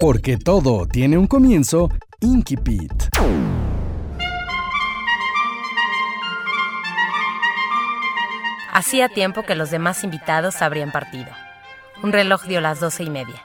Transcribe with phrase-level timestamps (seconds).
[0.00, 2.92] Porque todo tiene un comienzo, Inkipit.
[8.72, 11.30] Hacía tiempo que los demás invitados habrían partido.
[12.04, 13.42] Un reloj dio las doce y media.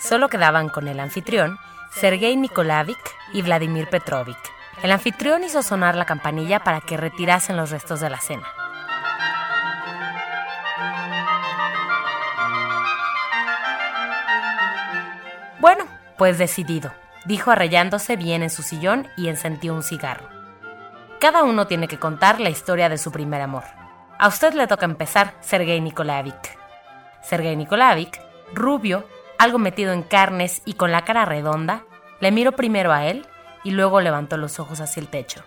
[0.00, 1.58] Solo quedaban con el anfitrión,
[1.92, 2.96] Sergei Nikolaevich
[3.34, 4.38] y Vladimir Petrovich.
[4.82, 8.46] El anfitrión hizo sonar la campanilla para que retirasen los restos de la cena.
[15.60, 15.84] Bueno,
[16.16, 16.90] pues decidido,
[17.26, 20.26] dijo arrellándose bien en su sillón y encendió un cigarro.
[21.20, 23.64] Cada uno tiene que contar la historia de su primer amor.
[24.18, 26.56] A usted le toca empezar, Sergei Nikolaevich.
[27.22, 28.18] Sergei Nikolaevich,
[28.54, 29.06] rubio,
[29.38, 31.84] algo metido en carnes y con la cara redonda,
[32.20, 33.26] le miró primero a él
[33.62, 35.44] y luego levantó los ojos hacia el techo.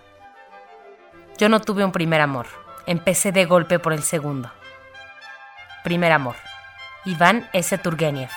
[1.38, 2.46] Yo no tuve un primer amor.
[2.86, 4.52] Empecé de golpe por el segundo.
[5.82, 6.36] Primer amor.
[7.04, 7.76] Iván S.
[7.78, 8.30] Turgenev.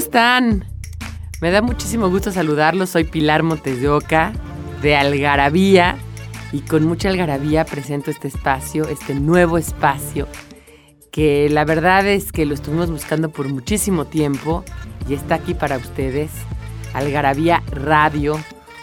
[0.00, 0.64] Están?
[1.42, 2.88] Me da muchísimo gusto saludarlos.
[2.88, 4.32] Soy Pilar Montes de Oca,
[4.80, 5.96] de Algarabía,
[6.52, 10.26] y con mucha algarabía presento este espacio, este nuevo espacio,
[11.12, 14.64] que la verdad es que lo estuvimos buscando por muchísimo tiempo
[15.06, 16.30] y está aquí para ustedes.
[16.94, 18.40] Algarabía Radio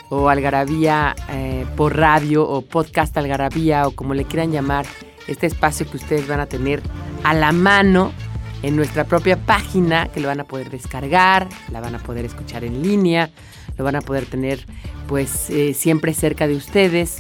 [0.10, 4.86] o Algarabía eh, por radio o podcast Algarabía o como le quieran llamar,
[5.26, 6.84] este espacio que ustedes van a tener
[7.24, 8.14] a la mano
[8.64, 12.64] en nuestra propia página que lo van a poder descargar, la van a poder escuchar
[12.64, 13.30] en línea,
[13.78, 14.66] lo van a poder tener
[15.08, 17.20] pues eh, siempre cerca de ustedes.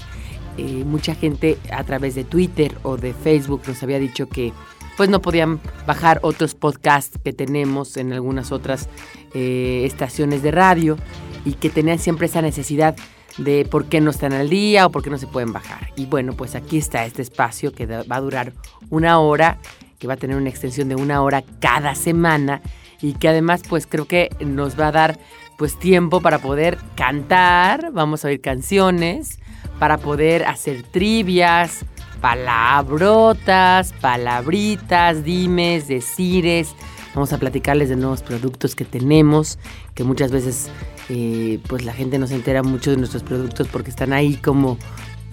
[0.57, 4.53] Eh, mucha gente a través de Twitter o de Facebook nos había dicho que
[4.97, 8.89] pues no podían bajar otros podcasts que tenemos en algunas otras
[9.35, 10.97] eh, estaciones de radio
[11.45, 12.95] y que tenían siempre esa necesidad
[13.38, 15.91] de por qué no están al día o por qué no se pueden bajar.
[15.95, 18.53] Y bueno, pues aquí está este espacio que va a durar
[18.89, 19.59] una hora
[20.00, 22.62] que va a tener una extensión de una hora cada semana
[23.02, 25.19] y que además pues creo que nos va a dar
[25.58, 29.40] pues tiempo para poder cantar, vamos a oír canciones,
[29.80, 31.86] para poder hacer trivias,
[32.22, 36.75] palabrotas, palabritas, dimes, decires.
[37.16, 39.57] Vamos a platicarles de nuevos productos que tenemos,
[39.96, 40.69] que muchas veces
[41.09, 44.78] eh, pues la gente no se entera mucho de nuestros productos porque están ahí como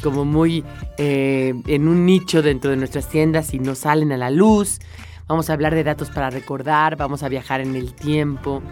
[0.04, 0.62] como muy
[0.98, 4.78] eh, en un nicho dentro de nuestras tiendas y no salen a la luz.
[5.26, 8.62] Vamos a hablar de datos para recordar, vamos a viajar en el tiempo,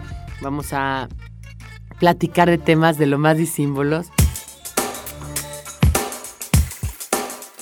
[0.41, 1.09] vamos a
[1.97, 4.11] platicar de temas de lo más disímbolos.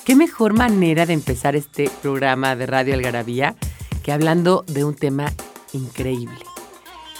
[0.04, 3.56] ¿Qué mejor manera de empezar este programa de Radio Algarabía
[4.04, 5.32] que hablando de un tema
[5.72, 6.44] increíble,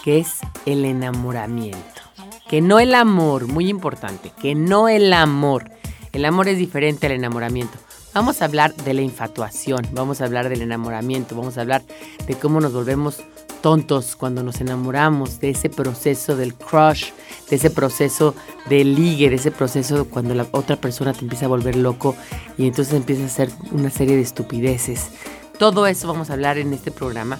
[0.04, 2.02] que es el enamoramiento?
[2.50, 5.70] Que no el amor, muy importante, que no el amor,
[6.12, 7.78] el amor es diferente al enamoramiento.
[8.14, 11.82] Vamos a hablar de la infatuación, vamos a hablar del enamoramiento, vamos a hablar
[12.26, 13.22] de cómo nos volvemos
[13.62, 17.06] tontos cuando nos enamoramos, de ese proceso del crush,
[17.48, 18.34] de ese proceso
[18.68, 22.14] del ligue, de ese proceso cuando la otra persona te empieza a volver loco
[22.58, 25.10] y entonces empieza a hacer una serie de estupideces.
[25.58, 27.38] Todo eso vamos a hablar en este programa.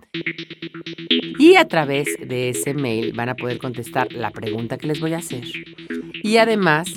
[1.39, 5.15] Y a través de ese mail van a poder contestar la pregunta que les voy
[5.15, 5.45] a hacer.
[6.23, 6.93] Y además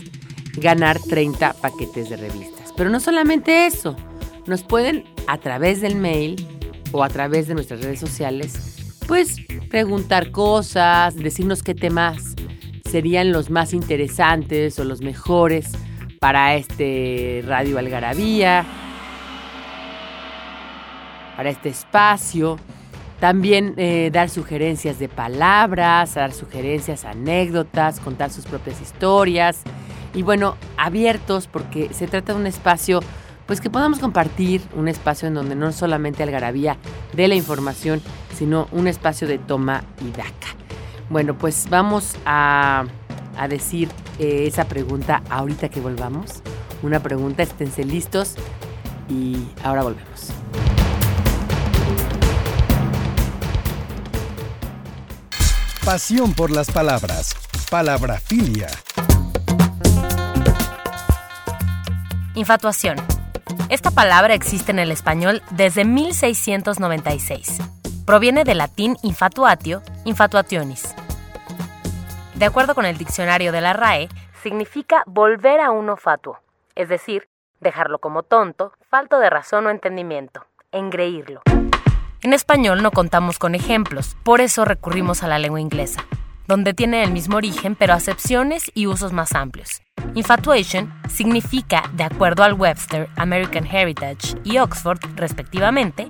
[0.57, 2.73] ganar 30 paquetes de revistas.
[2.75, 3.95] Pero no solamente eso.
[4.45, 6.35] Nos pueden a través del mail
[6.91, 8.76] o a través de nuestras redes sociales
[9.07, 9.37] pues
[9.69, 12.35] preguntar cosas, decirnos qué temas
[12.89, 15.71] serían los más interesantes o los mejores
[16.19, 18.65] para este Radio Algarabía,
[21.35, 22.57] para este espacio.
[23.19, 29.63] También eh, dar sugerencias de palabras, dar sugerencias, anécdotas, contar sus propias historias.
[30.13, 32.99] Y bueno, abiertos porque se trata de un espacio
[33.47, 36.77] pues que podamos compartir un espacio en donde no solamente Algarabía
[37.13, 38.01] dé la información,
[38.37, 40.55] sino un espacio de toma y daca.
[41.09, 42.85] Bueno, pues vamos a,
[43.49, 43.89] decir
[44.19, 46.41] eh, esa pregunta ahorita que volvamos.
[46.83, 48.35] Una pregunta, esténse listos
[49.09, 50.31] y ahora volvemos.
[55.85, 57.33] Pasión por las palabras.
[57.69, 58.67] Palabrafilia.
[62.35, 62.97] Infatuación.
[63.69, 67.59] Esta palabra existe en el español desde 1696.
[68.05, 70.95] Proviene del latín infatuatio, infatuationis.
[72.35, 74.09] De acuerdo con el diccionario de la RAE,
[74.43, 76.39] significa volver a uno fatuo,
[76.75, 77.27] es decir,
[77.59, 81.41] dejarlo como tonto, falto de razón o entendimiento, engreírlo.
[82.21, 86.05] En español no contamos con ejemplos, por eso recurrimos a la lengua inglesa,
[86.47, 89.81] donde tiene el mismo origen pero acepciones y usos más amplios.
[90.15, 96.07] Infatuation significa, de acuerdo al Webster, American Heritage y Oxford, respectivamente,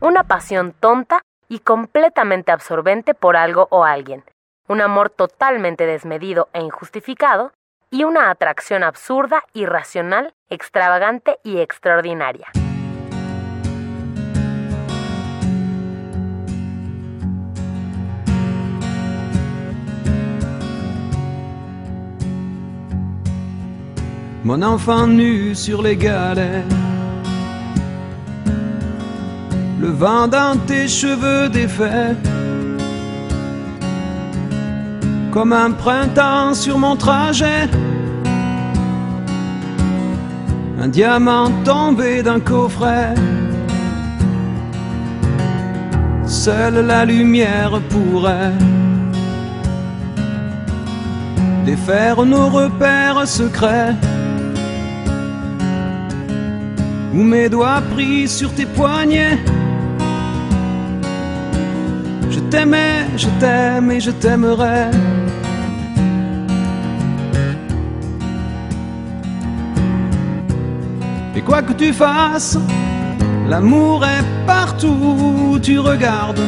[0.00, 4.24] una pasión tonta y completamente absorbente por algo o alguien,
[4.68, 7.52] un amor totalmente desmedido e injustificado,
[7.90, 12.48] y una atracción absurda, irracional, extravagante y extraordinaria.
[24.48, 26.64] Mon enfant nu sur les galets.
[29.78, 32.16] Le vent dans tes cheveux défaits,
[35.30, 37.68] comme un printemps sur mon trajet.
[40.80, 43.14] Un diamant tombé d'un coffret.
[46.24, 48.54] Seule la lumière pourrait
[51.66, 53.94] défaire nos repères secrets.
[57.14, 59.38] Ou mes doigts pris sur tes poignets.
[62.30, 64.90] Je t'aimais, je t'aime et je t'aimerai.
[71.34, 72.58] Et quoi que tu fasses,
[73.48, 75.16] l'amour est partout
[75.52, 76.40] où tu regardes.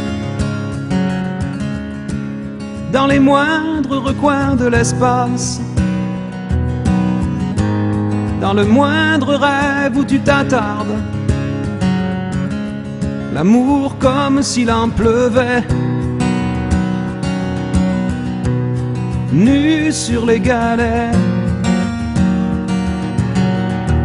[2.93, 5.61] Dans les moindres recoins de l'espace
[8.41, 10.97] dans le moindre rêve où tu t'attardes.
[13.35, 15.63] L'amour comme s'il en pleuvait,
[19.33, 21.13] nu sur les galets.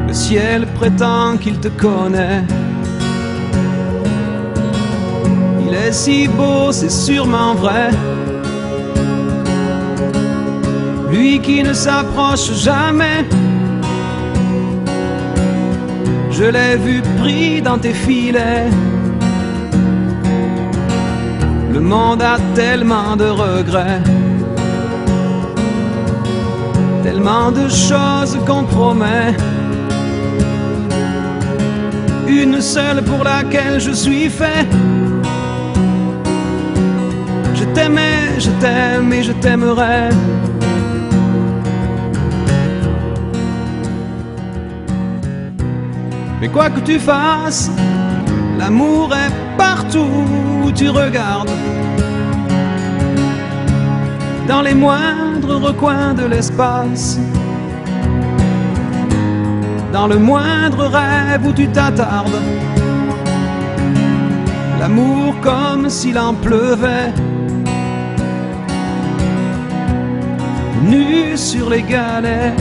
[0.08, 2.44] Le ciel prétend qu'il te connaît.
[5.66, 7.90] Il est si beau, c'est sûrement vrai.
[11.10, 13.26] Lui qui ne s'approche jamais
[16.38, 18.70] je l'ai vu pris dans tes filets.
[21.74, 24.02] Le monde a tellement de regrets,
[27.04, 29.34] tellement de choses qu'on promet.
[32.28, 34.68] Une seule pour laquelle je suis fait.
[37.54, 40.10] Je t'aimais, je t'aime et je t'aimerai.
[46.46, 47.72] Mais quoi que tu fasses,
[48.60, 50.28] l'amour est partout
[50.64, 51.50] où tu regardes.
[54.48, 57.18] Dans les moindres recoins de l'espace.
[59.92, 62.40] Dans le moindre rêve où tu t'attardes.
[64.80, 67.12] L'amour comme s'il en pleuvait.
[70.84, 72.54] Nu sur les galets.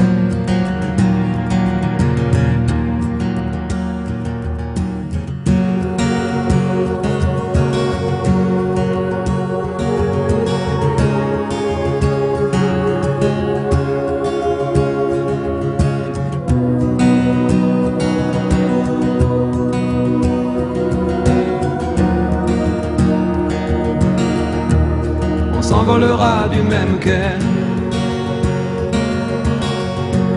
[26.51, 27.39] Du même cœur.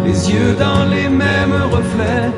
[0.05, 2.31] Les yeux dans les mêmes reflets.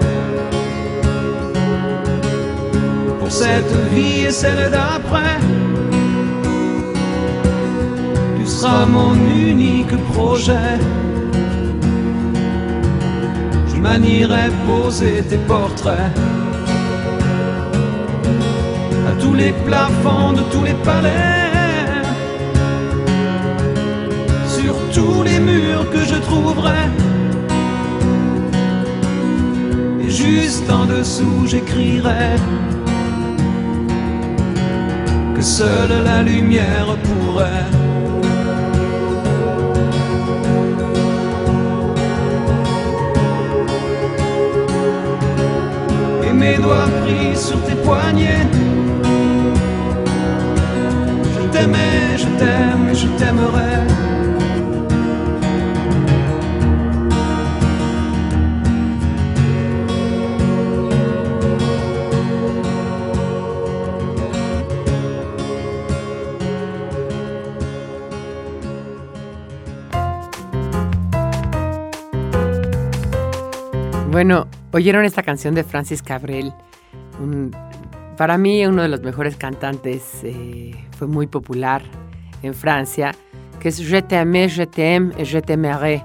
[3.20, 5.38] Pour cette vie et celle d'après.
[8.38, 9.14] Tu seras mon
[9.50, 10.74] unique projet.
[13.68, 16.12] Je manierai poser tes portraits
[19.10, 21.49] à tous les plafonds de tous les palais.
[24.94, 26.82] Tous les murs que je trouverai.
[30.02, 32.36] Et juste en dessous, j'écrirai
[35.36, 37.66] que seule la lumière pourrait.
[46.28, 48.48] Et mes doigts pris sur tes poignets.
[51.36, 54.19] Je t'aimais, je t'aime, je t'aimerai.
[74.20, 76.52] Bueno, oyeron esta canción de Francis Cabrel.
[78.18, 81.82] Para mí, uno de los mejores cantantes, eh, fue muy popular
[82.44, 83.16] en Francia,
[83.62, 86.04] que es Je t'aimais, je t'aime je t'aimerai.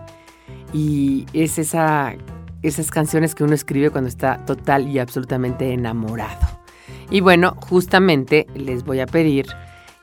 [0.72, 2.14] Y es esa,
[2.62, 6.46] esas canciones que uno escribe cuando está total y absolutamente enamorado.
[7.10, 9.46] Y bueno, justamente les voy a pedir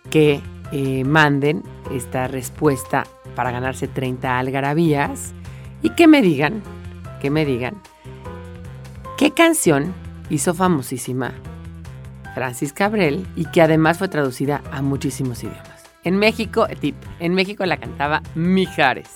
[0.10, 0.42] que
[0.74, 1.64] eh, manden
[1.94, 3.06] esta respuesta
[3.38, 5.34] para ganarse 30 algarabías
[5.82, 6.62] y que me digan,
[7.22, 7.82] que me digan,
[9.22, 9.94] ¿qué canción
[10.32, 11.32] hizo famosísima
[12.34, 15.84] Francis Cabrel y que además fue traducida a muchísimos idiomas?
[16.04, 19.12] En México, tip, en México la cantaba Mijares.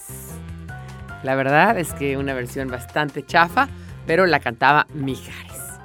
[1.24, 3.68] La verdad es que una versión bastante chafa,
[4.06, 5.80] pero la cantaba Mijares.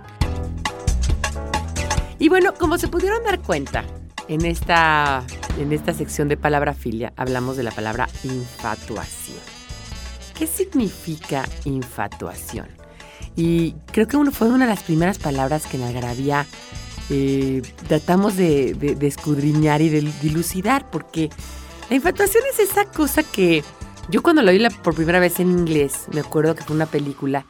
[2.18, 3.84] Y bueno, como se pudieron dar cuenta,
[4.28, 5.24] en esta,
[5.58, 9.38] en esta sección de palabra filia hablamos de la palabra infatuación.
[10.38, 12.79] ¿Qué significa infatuación?
[13.36, 16.46] Y creo que uno, fue una de las primeras palabras que en Algarabía
[17.08, 21.30] eh, tratamos de, escudriñar y de dilucidar, porque
[21.88, 23.64] la infatuación es esa cosa que
[24.08, 26.86] yo cuando la vi la- por primera vez en inglés, me acuerdo que fue una
[26.86, 27.44] película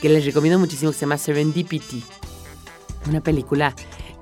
[0.00, 2.02] que les recomiendo muchísimo que se llama Serendipity.
[3.08, 3.74] Una película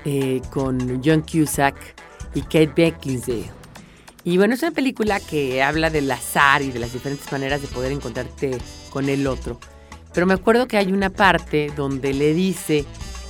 [0.04, 1.76] eh, con John Cusack
[2.35, 3.50] y Kate Beckinsale.
[4.25, 7.69] Y bueno, es una película que habla del azar y de las diferentes maneras de
[7.69, 8.59] poder encontrarte
[8.90, 9.59] con el otro.
[10.12, 12.85] Pero me acuerdo que hay una parte donde le dice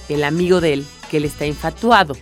[0.08, 2.14] el amigo de él que él está infatuado.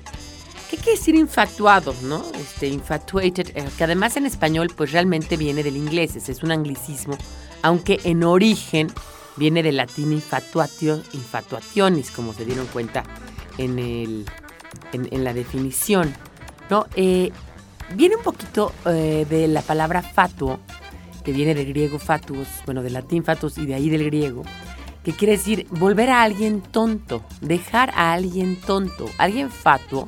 [0.70, 2.22] ¿Qué quiere decir infatuado, no?
[2.34, 7.16] Este, infatuated, eh, que además en español pues realmente viene del inglés, es un anglicismo,
[7.62, 8.88] aunque en origen
[9.36, 13.04] viene del latín infatuatio, infatuationis, como se dieron cuenta
[13.56, 14.26] en, el,
[14.92, 16.14] en, en la definición,
[16.68, 16.86] ¿no?
[16.96, 17.30] Eh,
[17.94, 20.60] viene un poquito eh, de la palabra fatuo,
[21.28, 24.44] que viene del griego fatuos, bueno, del latín fatuos y de ahí del griego,
[25.04, 29.04] que quiere decir volver a alguien tonto, dejar a alguien tonto.
[29.18, 30.06] Alguien fatuo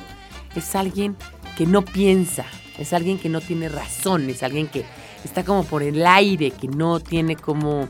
[0.56, 1.16] es alguien
[1.58, 2.46] que no piensa,
[2.78, 4.86] es alguien que no tiene razón, es alguien que
[5.22, 7.86] está como por el aire, que no tiene como,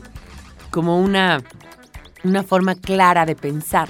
[0.69, 1.41] como una,
[2.25, 3.87] una forma clara de pensar.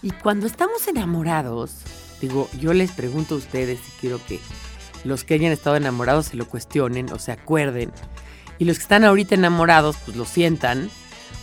[0.00, 1.82] Y cuando estamos enamorados,
[2.22, 4.40] digo, yo les pregunto a ustedes y quiero que
[5.04, 7.92] los que hayan estado enamorados se lo cuestionen o se acuerden.
[8.60, 10.88] Y los que están ahorita enamorados, pues lo sientan.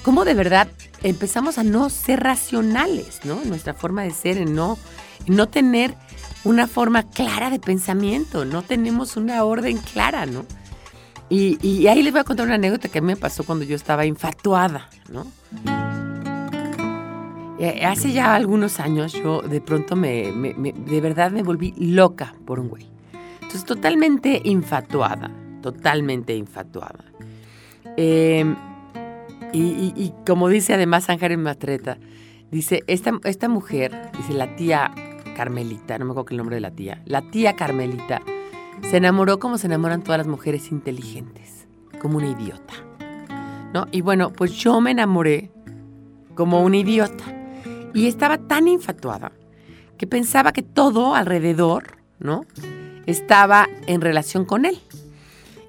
[0.03, 0.69] ¿Cómo de verdad
[1.03, 3.41] empezamos a no ser racionales, ¿no?
[3.41, 4.77] En nuestra forma de ser, en no,
[5.27, 5.95] no tener
[6.45, 10.45] una forma clara de pensamiento, no tenemos una orden clara, ¿no?
[11.29, 13.65] Y, y ahí les voy a contar una anécdota que a mí me pasó cuando
[13.65, 15.27] yo estaba infatuada, ¿no?
[17.59, 22.35] Eh, hace ya algunos años yo de pronto me- me- de verdad me volví loca
[22.45, 22.85] por un güey.
[23.41, 25.31] Entonces totalmente infatuada,
[25.71, 27.05] totalmente infatuada.
[27.97, 28.45] Eh,
[29.53, 31.97] y, como dice además Ángeles Matreta,
[32.51, 34.91] dice, esta, esta mujer, dice la tía
[35.35, 38.21] Carmelita, no me acuerdo el nombre de la tía, la tía Carmelita
[38.89, 41.67] se enamoró como se enamoran todas las mujeres inteligentes,
[41.99, 42.73] como una idiota.
[43.73, 43.87] ¿No?
[43.91, 45.51] Y bueno, pues yo me enamoré
[46.35, 47.25] como una idiota.
[47.93, 49.31] Y estaba tan infatuada
[49.97, 52.45] que pensaba que todo alrededor, ¿no?
[53.07, 54.79] Estaba en relación con él.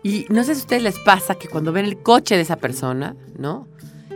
[0.02, 2.56] Y no sé si a ustedes les pasa que cuando ven el coche de esa
[2.56, 3.66] persona, ¿no?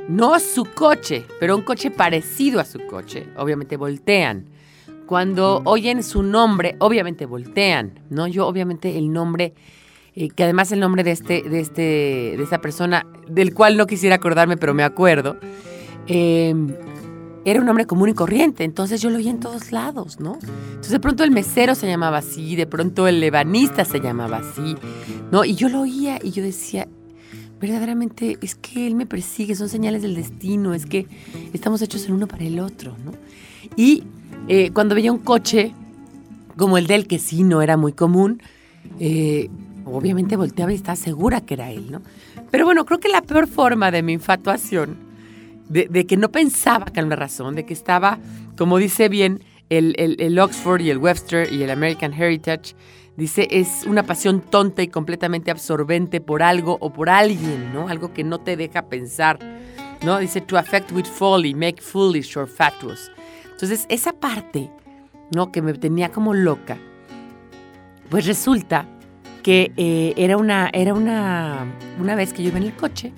[0.09, 4.47] No su coche, pero un coche parecido a su coche, obviamente voltean.
[5.07, 8.27] Cuando oyen su nombre, obviamente voltean, ¿no?
[8.27, 9.55] Yo obviamente el nombre,
[10.15, 11.83] eh, que además el nombre de este, de este,
[12.37, 15.37] de esta persona, del cual no quisiera acordarme, pero me acuerdo,
[16.07, 16.55] eh,
[17.45, 20.39] era un hombre común y corriente, entonces yo lo oía en todos lados, ¿no?
[20.43, 24.77] Entonces de pronto el mesero se llamaba así, de pronto el ebanista se llamaba así,
[25.31, 25.45] ¿no?
[25.45, 26.87] Y yo lo oía y yo decía,
[27.61, 31.07] verdaderamente es que él me persigue, son señales del destino, es que
[31.53, 33.13] estamos hechos el uno para el otro, ¿no?
[33.77, 34.05] Y
[34.49, 35.73] eh, cuando veía un coche
[36.57, 38.43] como el de él, que sí no era muy común,
[38.99, 39.49] eh,
[39.85, 42.03] obviamente volteaba y estaba segura que era él, ¿no?
[42.51, 44.97] Pero bueno, creo que la peor forma de mi infatuación,
[45.73, 48.19] de, que no pensaba era una razón, de que estaba,
[48.57, 52.75] como dice bien el, el Oxford y el Webster y el American Heritage
[53.17, 57.89] Dice, es una pasión tonta y completamente absorbente por algo o por alguien, ¿no?
[57.89, 59.39] Algo que no te deja pensar,
[60.03, 60.19] ¿no?
[60.19, 63.11] Dice, to affect with folly, make foolish or fatuous.
[63.51, 64.71] Entonces, esa parte,
[65.35, 65.53] ¿no?
[65.53, 66.79] Que me tenía como loca,
[68.09, 68.87] pues resulta
[69.43, 71.67] que eh, era, una, era una,
[72.01, 73.13] una vez que yo iba en el coche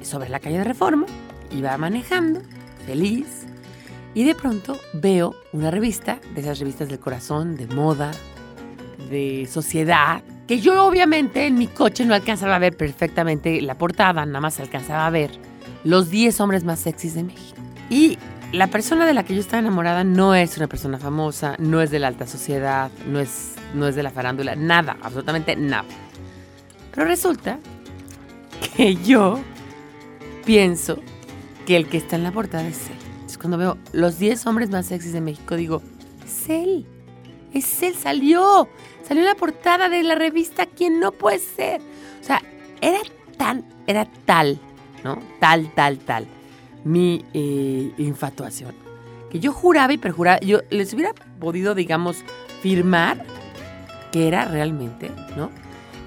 [0.00, 1.04] sobre la calle de Reforma,
[1.50, 2.40] iba manejando,
[2.86, 3.46] feliz,
[4.14, 8.12] y de pronto veo una revista, de esas revistas del corazón, de moda,
[9.10, 14.24] de sociedad, que yo obviamente en mi coche no alcanzaba a ver perfectamente la portada,
[14.24, 15.30] nada más alcanzaba a ver
[15.84, 17.60] los 10 hombres más sexys de México.
[17.90, 18.18] Y
[18.52, 21.90] la persona de la que yo estaba enamorada no es una persona famosa, no es
[21.90, 25.84] de la alta sociedad, no es, no es de la farándula, nada, absolutamente nada.
[26.94, 27.58] Pero resulta
[28.76, 29.40] que yo
[30.44, 30.98] pienso
[31.66, 32.96] que el que está en la portada es él.
[33.12, 35.82] Entonces cuando veo los 10 hombres más sexys de México digo,
[36.24, 36.86] es él,
[37.52, 38.68] es él, salió,
[39.06, 41.80] Salió en la portada de la revista ¿Quién no puede ser?
[42.20, 42.42] O sea,
[42.80, 42.98] era
[43.36, 44.58] tan, era tal,
[45.04, 45.22] ¿no?
[45.38, 46.26] Tal, tal, tal.
[46.84, 48.74] Mi eh, infatuación.
[49.30, 52.24] Que yo juraba y perjuraba, yo les hubiera podido, digamos,
[52.62, 53.24] firmar
[54.10, 55.50] que era realmente, ¿no?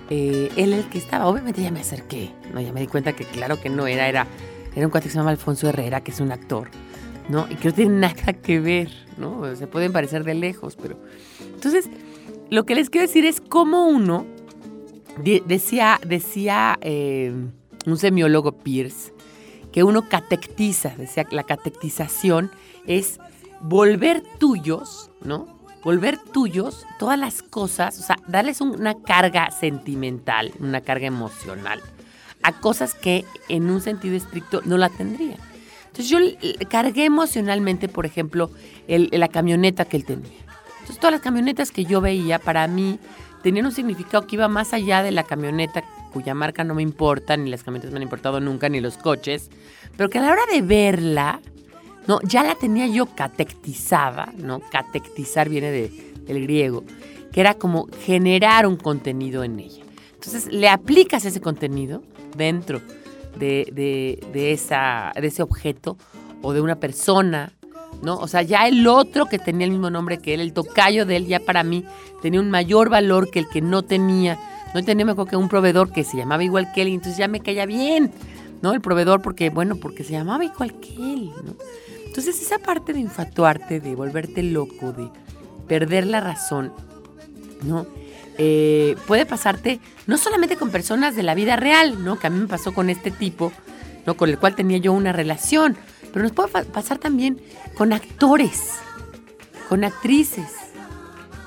[0.10, 1.28] Eh, él el que estaba.
[1.28, 2.60] Obviamente ya me acerqué, ¿no?
[2.60, 4.28] Ya me di cuenta que claro que no era, era,
[4.76, 6.70] era un cuate que se llama Alfonso Herrera, que es un actor,
[7.28, 7.48] ¿no?
[7.50, 9.56] Y que no tiene nada que ver, ¿no?
[9.56, 10.98] Se pueden parecer de lejos, pero...
[11.54, 11.90] Entonces,
[12.50, 14.26] lo que les quiero decir es cómo uno,
[15.46, 17.34] decía, decía eh,
[17.86, 19.14] un semiólogo Pierce,
[19.72, 22.52] que uno catectiza, decía que la catectización
[22.88, 23.20] es
[23.62, 25.60] volver tuyos, ¿no?
[25.84, 31.82] Volver tuyos todas las cosas, o sea, darles una carga sentimental, una carga emocional
[32.43, 35.38] a cosas que en un sentido estricto no la tendrían.
[35.88, 36.19] Entonces yo
[36.69, 38.51] cargué emocionalmente, por ejemplo,
[38.88, 40.39] la camioneta que él tenía.
[40.79, 43.00] Entonces todas las camionetas que yo veía para mí
[43.43, 47.38] tenían un significado que iba más allá de la camioneta cuya marca no me importa,
[47.38, 49.50] ni las camionetas me han importado nunca, ni los coches,
[49.96, 51.40] pero que a la hora de verla,
[52.07, 54.59] no, ya la tenía yo catectizada, ¿no?
[54.72, 56.83] Catectizar viene de, del griego,
[57.31, 59.83] que era como generar un contenido en ella.
[60.14, 62.03] Entonces le aplicas ese contenido
[62.35, 62.81] dentro
[63.37, 65.98] de, de, esa, de ese objeto
[66.42, 67.53] o de una persona
[68.01, 68.18] ¿no?
[68.18, 71.18] O sea, ya el otro que tenía el mismo nombre que él, el tocayo de
[71.18, 71.83] él, ya para mí
[72.22, 74.39] tenía un mayor valor que el que no tenía.
[74.74, 77.27] No tenía mejor que un proveedor que se llamaba igual que él y entonces ya
[77.27, 78.11] me caía bien,
[78.61, 78.72] ¿no?
[78.74, 81.55] El proveedor porque, bueno, porque se llamaba igual que él, ¿no?
[82.05, 85.09] Entonces esa parte de infatuarte, de volverte loco, de
[85.68, 86.72] perder la razón,
[87.63, 87.87] ¿no?
[88.42, 92.18] Eh, puede pasarte no solamente con personas de la vida real, ¿no?
[92.18, 93.52] Que a mí me pasó con este tipo,
[94.06, 94.16] ¿no?
[94.16, 95.75] Con el cual tenía yo una relación,
[96.14, 97.42] pero nos puede pasar también
[97.75, 98.75] con actores,
[99.68, 100.54] con actrices.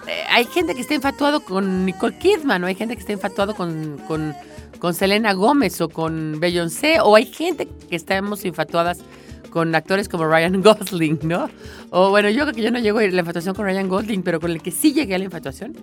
[0.06, 3.54] Eh, hay gente que está infatuado con Nicole Kidman, o hay gente que está infatuado
[3.54, 4.34] con, con,
[4.78, 8.98] con Selena Gómez o con Beyoncé, o hay gente que estamos infatuadas
[9.52, 11.48] con actores como Ryan Gosling, ¿no?
[11.90, 14.40] O bueno, yo creo que yo no llego a la infatuación con Ryan Gosling, pero
[14.40, 15.76] con el que sí llegué a la infatuación,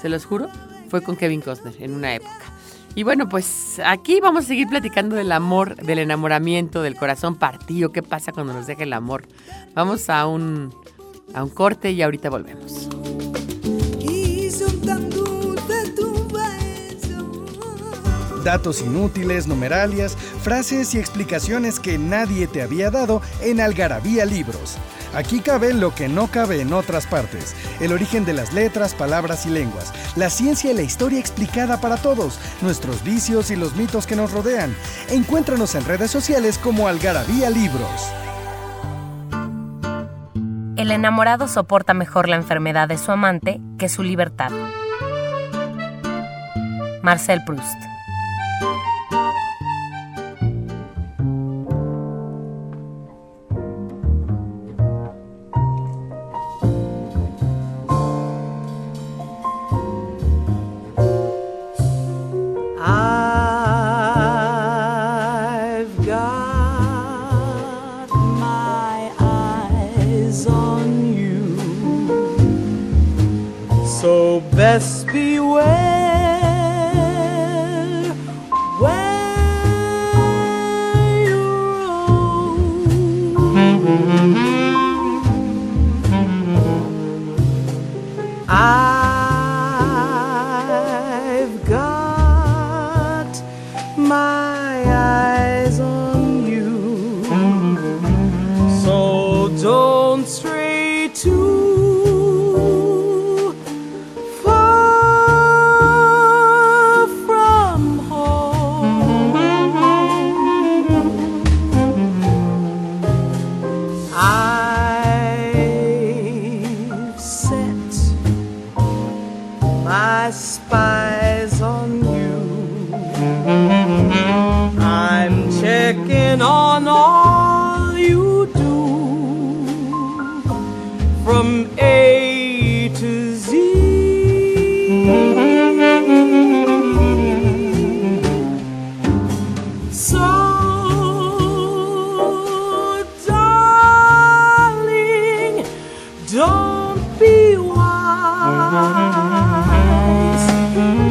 [0.00, 0.48] se los juro,
[0.88, 2.44] fue con Kevin Costner en una época.
[2.94, 7.92] Y bueno, pues aquí vamos a seguir platicando del amor, del enamoramiento, del corazón partido,
[7.92, 9.24] qué pasa cuando nos deja el amor.
[9.74, 10.72] Vamos a un,
[11.34, 12.88] a un corte y ahorita volvemos.
[18.46, 24.78] Datos inútiles, numeralias, frases y explicaciones que nadie te había dado en Algarabía Libros.
[25.16, 29.46] Aquí cabe lo que no cabe en otras partes, el origen de las letras, palabras
[29.46, 34.06] y lenguas, la ciencia y la historia explicada para todos, nuestros vicios y los mitos
[34.06, 34.72] que nos rodean.
[35.10, 38.12] Encuéntranos en redes sociales como Algarabía Libros.
[40.76, 44.52] El enamorado soporta mejor la enfermedad de su amante que su libertad.
[47.02, 47.95] Marcel Proust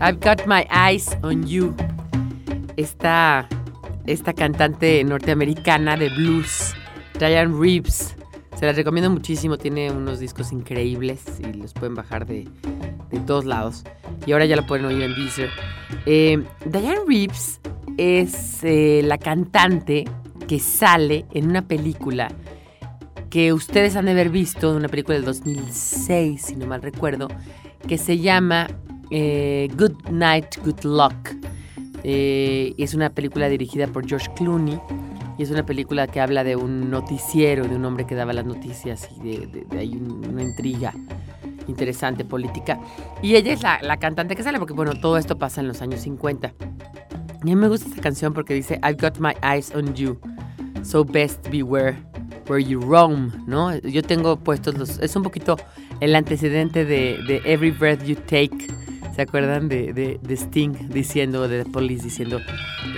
[0.00, 1.76] I've got my eyes on you.
[2.78, 3.46] Esta,
[4.06, 6.74] esta cantante norteamericana de blues,
[7.18, 8.16] Diane Reeves.
[8.56, 9.56] Se las recomiendo muchísimo.
[9.56, 12.48] Tiene unos discos increíbles y los pueden bajar de,
[13.10, 13.84] de todos lados.
[14.26, 15.50] Y ahora ya la pueden oír en Deezer.
[16.06, 17.60] Eh, Diane Reeves
[17.96, 20.04] es eh, la cantante
[20.46, 22.28] que sale en una película
[23.30, 27.28] que ustedes han de haber visto, una película del 2006, si no mal recuerdo,
[27.86, 28.66] que se llama
[29.10, 31.36] eh, Good Night, Good Luck.
[32.04, 34.78] Eh, es una película dirigida por George Clooney
[35.38, 38.44] y es una película que habla de un noticiero, de un hombre que daba las
[38.46, 39.86] noticias y de, de- de
[40.28, 40.92] una intriga
[41.66, 42.80] interesante política.
[43.22, 45.82] Y ella es la, la cantante que sale porque, bueno, todo esto pasa en los
[45.82, 46.52] años 50.
[47.42, 50.18] Y a mí me gusta esta canción porque dice, I've got my eyes on you,
[50.82, 51.96] so best beware
[52.48, 53.76] where you roam, ¿no?
[53.78, 54.98] Yo tengo puestos los...
[54.98, 55.56] Es un poquito
[56.00, 58.66] el antecedente de, de Every Breath You Take.
[59.20, 62.40] ¿Se acuerdan de, de, de Sting diciendo, de The Police diciendo,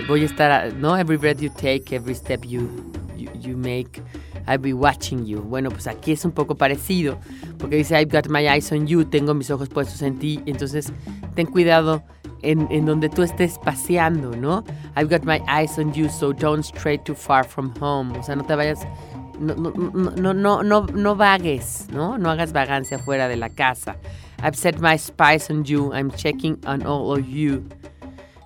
[0.07, 0.95] voy a estar, a- ¿no?
[0.97, 2.69] Every breath you take, every step you,
[3.17, 4.01] you, you make,
[4.47, 5.41] I'll be watching you.
[5.41, 7.17] Bueno, pues aquí es un poco parecido,
[7.57, 10.93] porque dice, I've got my eyes on you, tengo mis ojos puestos en ti, entonces
[11.35, 12.01] ten cuidado
[12.41, 14.63] en, en donde tú estés paseando, ¿no?
[14.95, 18.17] I've got my eyes on you, so don't stray too far from home.
[18.17, 18.79] O sea, no te vayas,
[19.41, 19.71] no, no,
[20.15, 22.17] no, no, no, no, vagues, ¿no?
[22.17, 23.97] No hagas vagancia fuera de la casa.
[24.43, 27.63] I've set my spies on you, I'm checking on all of you.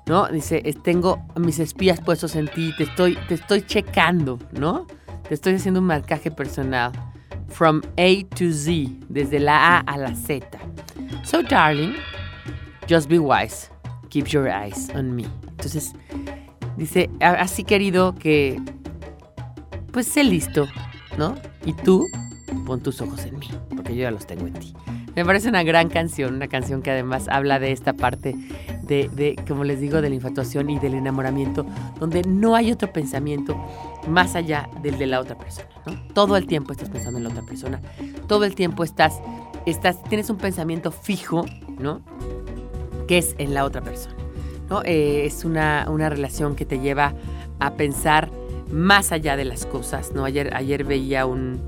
[0.08, 0.28] ¿No?
[0.32, 4.86] Dice, tengo mis espías puestos en ti, te estoy, te estoy checando, ¿no?
[5.28, 6.92] Te estoy haciendo un marcaje personal.
[7.50, 10.46] From A to Z, desde la A a la Z.
[11.24, 11.94] So, darling,
[12.88, 13.70] just be wise.
[14.10, 15.26] Keep your eyes on me.
[15.50, 15.94] Entonces,
[16.78, 18.62] dice, "A- así querido que,
[19.92, 20.68] pues sé listo,
[21.18, 21.36] ¿no?
[21.66, 22.06] Y tú,
[22.66, 24.74] pon tus ojos en mí, porque yo ya los tengo en ti.
[25.18, 28.36] Me parece una gran canción, una canción que además habla de esta parte
[28.84, 31.66] de, de, como les digo, de la infatuación y del enamoramiento,
[32.00, 33.58] donde no hay otro pensamiento
[34.08, 36.14] más allá del de la otra persona, ¿no?
[36.14, 37.82] Todo el tiempo estás pensando en la otra persona,
[38.28, 39.20] todo el tiempo estás,
[39.66, 41.48] estás, tienes un pensamiento fijo,
[41.80, 42.04] ¿no?
[43.08, 44.18] Que es en la otra persona,
[44.70, 44.84] ¿no?
[44.84, 47.16] Eh, es una, una relación que te lleva
[47.60, 48.30] a pensar
[48.72, 50.26] más allá de las cosas, ¿no?
[50.26, 51.60] Ayer, ayer veía un,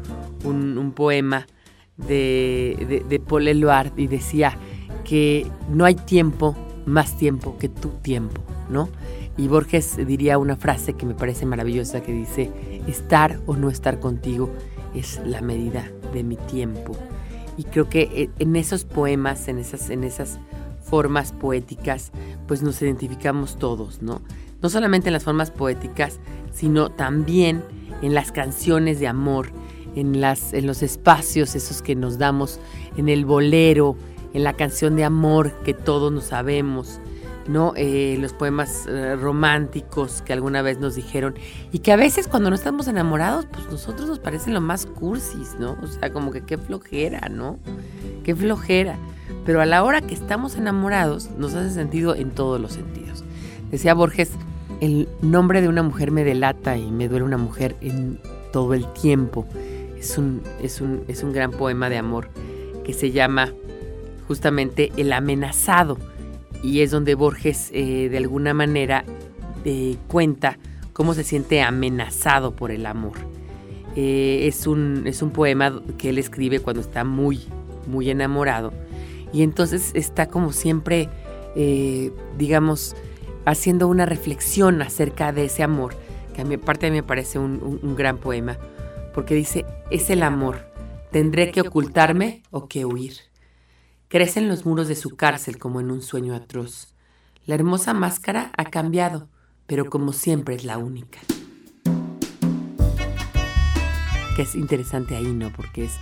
[0.43, 1.47] un, un poema
[2.07, 4.57] de, de, Paul Eluard y decía
[5.03, 8.89] que no hay tiempo, más tiempo que tu tiempo, ¿no?
[9.37, 12.51] Y Borges diría una frase que me parece maravillosa que dice,
[12.87, 14.49] estar o no estar contigo
[14.93, 16.95] es la medida de mi tiempo.
[17.57, 20.39] Y creo que eh, en esos poemas, en esas, en esas
[20.81, 22.11] formas poéticas,
[22.47, 24.21] pues nos identificamos todos, ¿no?
[24.61, 26.19] No solamente en las formas poéticas,
[26.51, 27.63] sino también
[28.01, 29.51] en las canciones de amor,
[29.95, 32.59] en, las, en los espacios esos que nos damos,
[32.97, 33.95] en el bolero,
[34.33, 36.99] en la canción de amor que todos nos sabemos,
[37.47, 37.73] ¿no?
[37.75, 41.35] Eh, los poemas eh, románticos que alguna vez nos dijeron
[41.71, 45.55] y que a veces cuando no estamos enamorados, pues nosotros nos parecen lo más cursis,
[45.59, 45.77] ¿no?
[45.81, 47.57] O sea, como que qué flojera, ¿no?
[48.23, 48.97] Qué flojera.
[49.45, 53.23] Pero a la hora que estamos enamorados nos hace sentido en todos los sentidos.
[53.71, 54.31] Decía Borges,
[54.79, 58.19] el nombre de una mujer me delata y me duele una mujer en
[58.51, 59.45] todo el tiempo.
[59.99, 62.29] Es un, es un, es un gran poema de amor
[62.85, 63.53] que se llama
[64.27, 65.97] justamente El amenazado.
[66.63, 69.03] Y es donde Borges eh, de alguna manera
[69.65, 70.57] eh, cuenta
[70.93, 73.17] cómo se siente amenazado por el amor.
[73.95, 77.41] Eh, es, un, es un poema que él escribe cuando está muy,
[77.85, 78.71] muy enamorado.
[79.33, 81.09] Y entonces está como siempre,
[82.37, 82.95] digamos,
[83.45, 85.93] haciendo una reflexión acerca de ese amor,
[86.33, 88.57] que a mi parte me parece un gran poema,
[89.13, 90.71] porque dice, es el amor,
[91.11, 93.13] tendré que ocultarme o que huir.
[94.07, 96.95] Crece en los muros de su cárcel como en un sueño atroz.
[97.45, 99.27] La hermosa máscara ha cambiado,
[99.67, 101.19] pero como siempre es la única.
[104.39, 105.51] que es interesante ahí, ¿no?
[105.51, 105.97] Porque es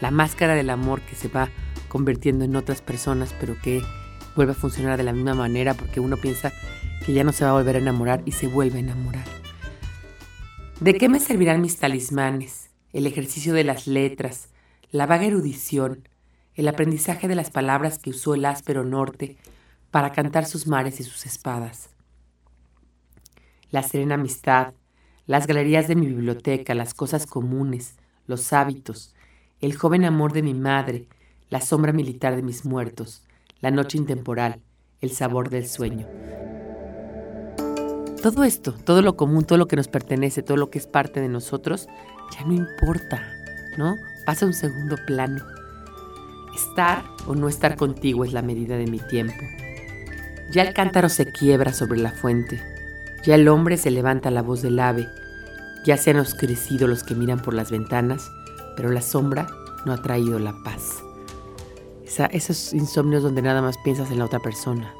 [0.00, 1.50] la máscara del amor que se va
[1.88, 3.82] convirtiendo en otras personas, pero que
[4.34, 6.54] vuelve a funcionar de la misma manera porque uno piensa
[7.04, 9.41] que ya no se va a volver a enamorar y se vuelve a enamorar.
[10.82, 14.48] ¿De qué me servirán mis talismanes, el ejercicio de las letras,
[14.90, 16.08] la vaga erudición,
[16.56, 19.36] el aprendizaje de las palabras que usó el áspero norte
[19.92, 21.90] para cantar sus mares y sus espadas?
[23.70, 24.74] La serena amistad,
[25.26, 27.94] las galerías de mi biblioteca, las cosas comunes,
[28.26, 29.14] los hábitos,
[29.60, 31.06] el joven amor de mi madre,
[31.48, 33.22] la sombra militar de mis muertos,
[33.60, 34.60] la noche intemporal,
[35.00, 36.08] el sabor del sueño.
[38.22, 41.20] Todo esto, todo lo común, todo lo que nos pertenece, todo lo que es parte
[41.20, 41.88] de nosotros,
[42.32, 43.22] ya no importa,
[43.76, 43.96] ¿no?
[44.24, 45.44] Pasa a un segundo plano.
[46.54, 49.42] Estar o no estar contigo es la medida de mi tiempo.
[50.52, 52.60] Ya el cántaro se quiebra sobre la fuente,
[53.24, 55.08] ya el hombre se levanta la voz del ave,
[55.84, 58.30] ya se han oscurecido los que miran por las ventanas,
[58.76, 59.48] pero la sombra
[59.84, 61.02] no ha traído la paz
[62.30, 64.94] esos insomnios donde nada más piensas en la otra persona.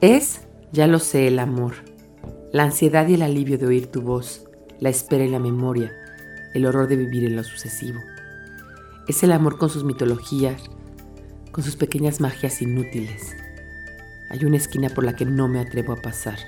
[0.00, 0.40] Es,
[0.76, 1.72] ya lo sé, el amor,
[2.52, 4.46] la ansiedad y el alivio de oír tu voz,
[4.78, 5.90] la espera y la memoria,
[6.52, 7.98] el horror de vivir en lo sucesivo.
[9.08, 10.64] Es el amor con sus mitologías,
[11.50, 13.34] con sus pequeñas magias inútiles.
[14.28, 16.38] Hay una esquina por la que no me atrevo a pasar.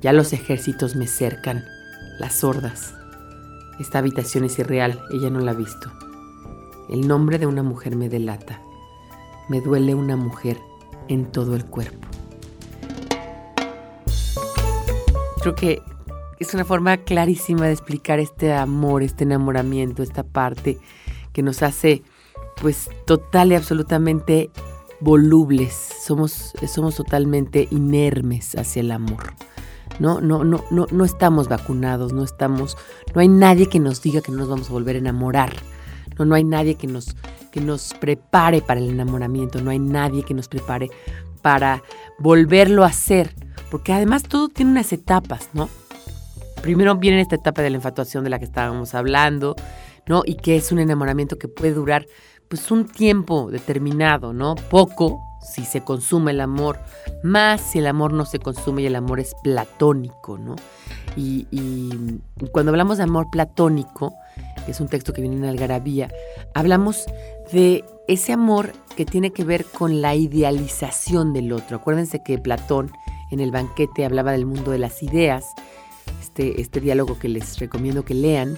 [0.00, 1.64] Ya los ejércitos me cercan,
[2.18, 2.94] las hordas.
[3.78, 5.92] Esta habitación es irreal, ella no la ha visto.
[6.88, 8.60] El nombre de una mujer me delata.
[9.48, 10.58] Me duele una mujer
[11.06, 12.08] en todo el cuerpo.
[15.40, 15.82] Creo que
[16.38, 20.78] es una forma clarísima de explicar este amor, este enamoramiento, esta parte
[21.32, 22.02] que nos hace
[22.60, 24.50] pues total y absolutamente
[25.00, 25.72] volubles.
[25.72, 29.34] Somos, somos totalmente inermes hacia el amor.
[29.98, 32.76] No, no, no, no, no estamos vacunados, no estamos,
[33.14, 35.52] no hay nadie que nos diga que no nos vamos a volver a enamorar.
[36.18, 37.16] No, no hay nadie que nos,
[37.50, 40.90] que nos prepare para el enamoramiento, no hay nadie que nos prepare
[41.42, 41.82] para
[42.18, 43.34] volverlo a hacer,
[43.70, 45.68] porque además todo tiene unas etapas, ¿no?
[46.62, 49.56] Primero viene esta etapa de la infatuación de la que estábamos hablando,
[50.06, 50.22] ¿no?
[50.26, 52.06] Y que es un enamoramiento que puede durar
[52.48, 54.56] pues un tiempo determinado, ¿no?
[54.56, 56.78] Poco si se consume el amor,
[57.22, 60.56] más si el amor no se consume y el amor es platónico, ¿no?
[61.16, 61.46] Y,
[62.52, 64.14] cuando hablamos de amor platónico,
[64.64, 66.10] que es un texto que viene en Algarabía,
[66.54, 67.06] hablamos
[67.52, 71.78] de ese amor que tiene que ver con la idealización del otro.
[71.78, 72.90] Acuérdense que Platón
[73.30, 75.46] en el banquete hablaba del mundo de las ideas,
[76.20, 78.56] este, este diálogo que les recomiendo que lean,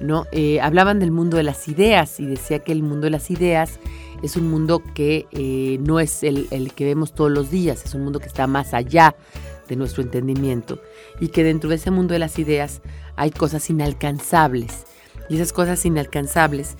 [0.00, 0.26] ¿no?
[0.32, 3.80] Eh, hablaban del mundo de las ideas y decía que el mundo de las ideas
[4.22, 8.04] es un mundo que eh, no es el, que vemos todos los días, es un
[8.04, 9.14] mundo que está más allá
[9.68, 10.80] de nuestro entendimiento
[11.20, 12.80] y que dentro de ese mundo de las ideas
[13.16, 14.86] hay cosas inalcanzables
[15.28, 16.76] y esas cosas inalcanzables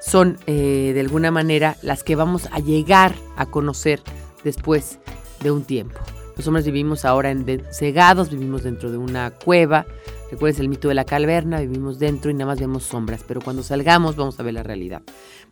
[0.00, 4.00] son eh, de alguna manera las que vamos a llegar a conocer
[4.42, 4.98] después
[5.42, 6.00] de un tiempo.
[6.40, 9.84] Los hombres vivimos ahora en cegados, vivimos dentro de una cueva.
[10.30, 13.62] Recuerden el mito de la caverna, vivimos dentro y nada más vemos sombras, pero cuando
[13.62, 15.02] salgamos vamos a ver la realidad.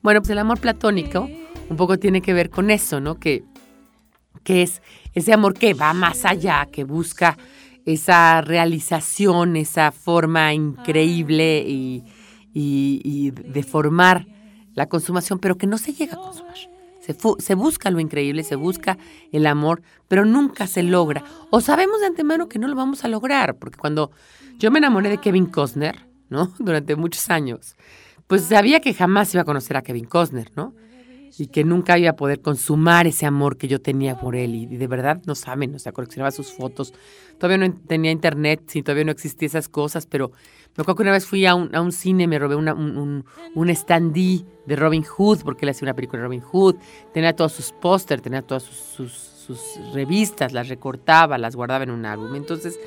[0.01, 1.29] Bueno, pues el amor platónico
[1.69, 3.17] un poco tiene que ver con eso, ¿no?
[3.17, 3.45] Que,
[4.45, 4.81] que es
[5.13, 7.37] ese amor que va más allá, que busca
[7.85, 12.03] esa realización, esa forma increíble y,
[12.55, 14.27] y, de formar
[14.73, 16.57] la consumación, pero que no se llega a consumar.
[17.39, 18.99] Se, busca lo increíble, se busca
[19.33, 21.25] el amor, pero nunca se logra.
[21.51, 24.11] O sabemos de antemano que no lo vamos a lograr, porque cuando
[24.59, 26.53] yo me enamoré de Kevin Costner, ¿no?
[26.59, 27.77] Durante muchos años,
[28.27, 30.75] pues sabía que jamás iba a conocer a Kevin Costner, ¿no?
[31.39, 34.55] y que nunca iba a poder consumar ese amor que yo tenía por él.
[34.55, 36.93] Y, de verdad no saben, o sea, coleccionaba sus fotos.
[37.39, 40.33] Todavía no tenía internet, sí, todavía no existían esas cosas, pero
[40.79, 43.25] me acuerdo que una vez fui a un, a un cine, me robé una, un,
[43.55, 46.77] un, standee de Robin Hood, porque él hacía una película de Robin Hood.
[47.13, 49.61] Tenía todos sus pósters, tenía todas sus, sus,
[49.93, 52.35] revistas, las recortaba, las guardaba en un álbum.
[52.37, 52.79] Entonces,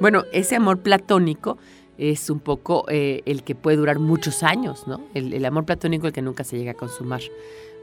[0.00, 1.56] bueno, ese amor platónico
[1.98, 5.00] es un poco eh, el que puede durar muchos años, ¿no?
[5.14, 7.20] El, el amor platónico el que nunca se llega a consumar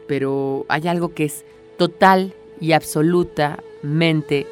[0.08, 1.45] pero hay algo que es
[1.78, 4.47] total y absolutamente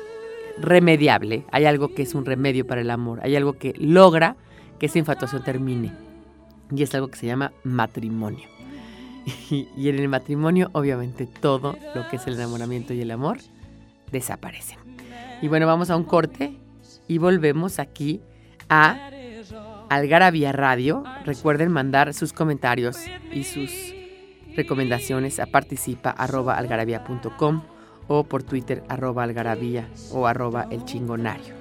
[0.60, 1.46] remediable.
[1.52, 3.20] Hay algo que es un remedio para el amor.
[3.24, 4.36] Hay algo que logra
[4.82, 5.94] que esa infatuación termine.
[6.76, 8.50] Y es algo que se llama matrimonio.
[9.52, 13.38] Y, en el matrimonio, obviamente, todo lo que es el enamoramiento y el amor
[14.12, 14.80] desaparecen.
[15.44, 16.58] Y bueno, vamos a un corte
[17.08, 18.22] y volvemos aquí
[18.70, 19.12] a
[19.90, 21.04] Algarabía Radio.
[21.26, 22.98] Recuerden mandar sus comentarios
[23.32, 23.70] y sus
[24.56, 27.62] recomendaciones a participa.algarabía.com
[28.08, 31.61] o por Twitter arroba algarabía o arroba el chingonario.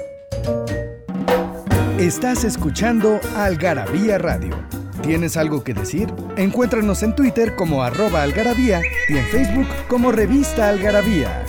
[2.01, 4.57] Estás escuchando Algarabía Radio.
[5.03, 6.11] ¿Tienes algo que decir?
[6.35, 11.45] Encuéntranos en Twitter como arroba algarabía y en Facebook como revista algarabía.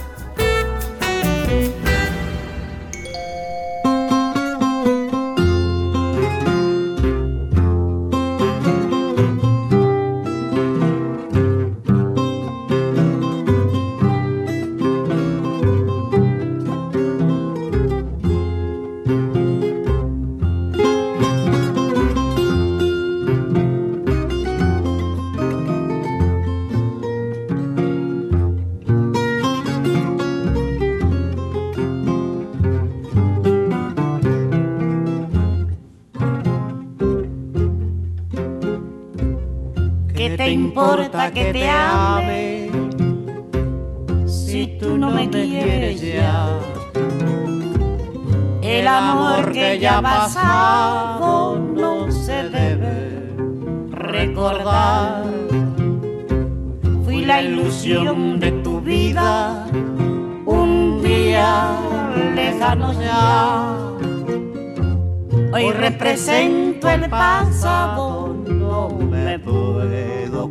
[65.55, 70.51] Hoy represento el pasado, no me puedo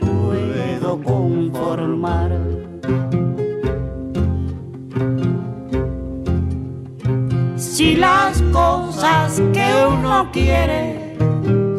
[10.11, 11.15] uno quiere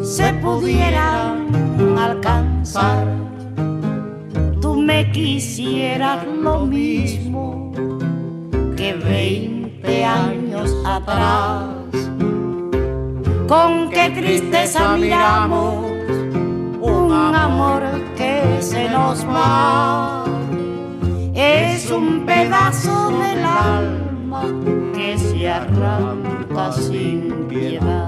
[0.01, 1.47] se pudieran
[1.99, 3.05] alcanzar,
[4.59, 7.71] tú me quisieras lo mismo
[8.75, 11.75] que 20 años atrás.
[13.47, 15.91] Con qué tristeza miramos
[16.81, 17.83] un amor
[18.17, 20.23] que se nos va.
[21.35, 24.43] Es un pedazo del alma
[24.95, 28.02] que se arranca sin piedad.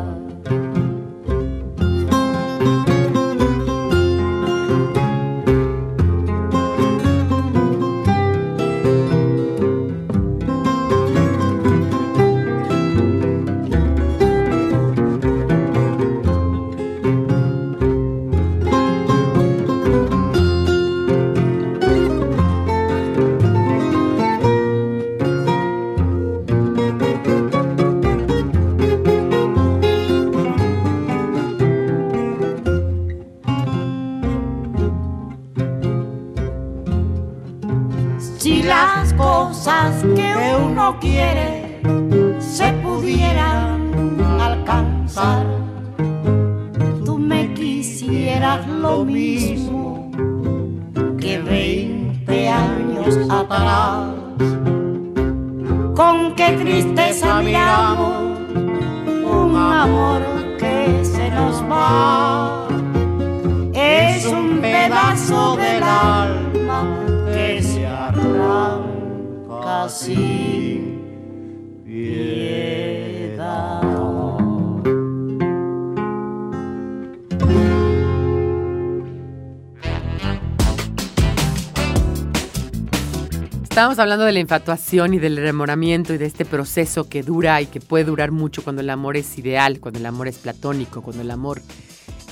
[83.96, 87.68] Estábamos hablando de la infatuación y del enamoramiento y de este proceso que dura y
[87.68, 91.22] que puede durar mucho cuando el amor es ideal, cuando el amor es platónico, cuando
[91.22, 91.62] el amor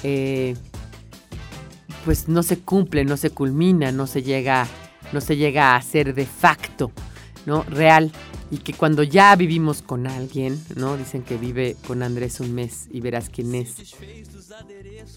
[0.04, 0.58] eh,
[2.04, 4.68] pues no se cumple, no se culmina, no se llega,
[5.14, 6.92] no se llega a ser de facto,
[7.46, 7.64] ¿no?
[7.64, 8.12] Real.
[8.52, 10.96] Y que cuando ya vivimos con alguien, ¿no?
[10.98, 13.96] Dicen que vive con Andrés un mes y verás quién es.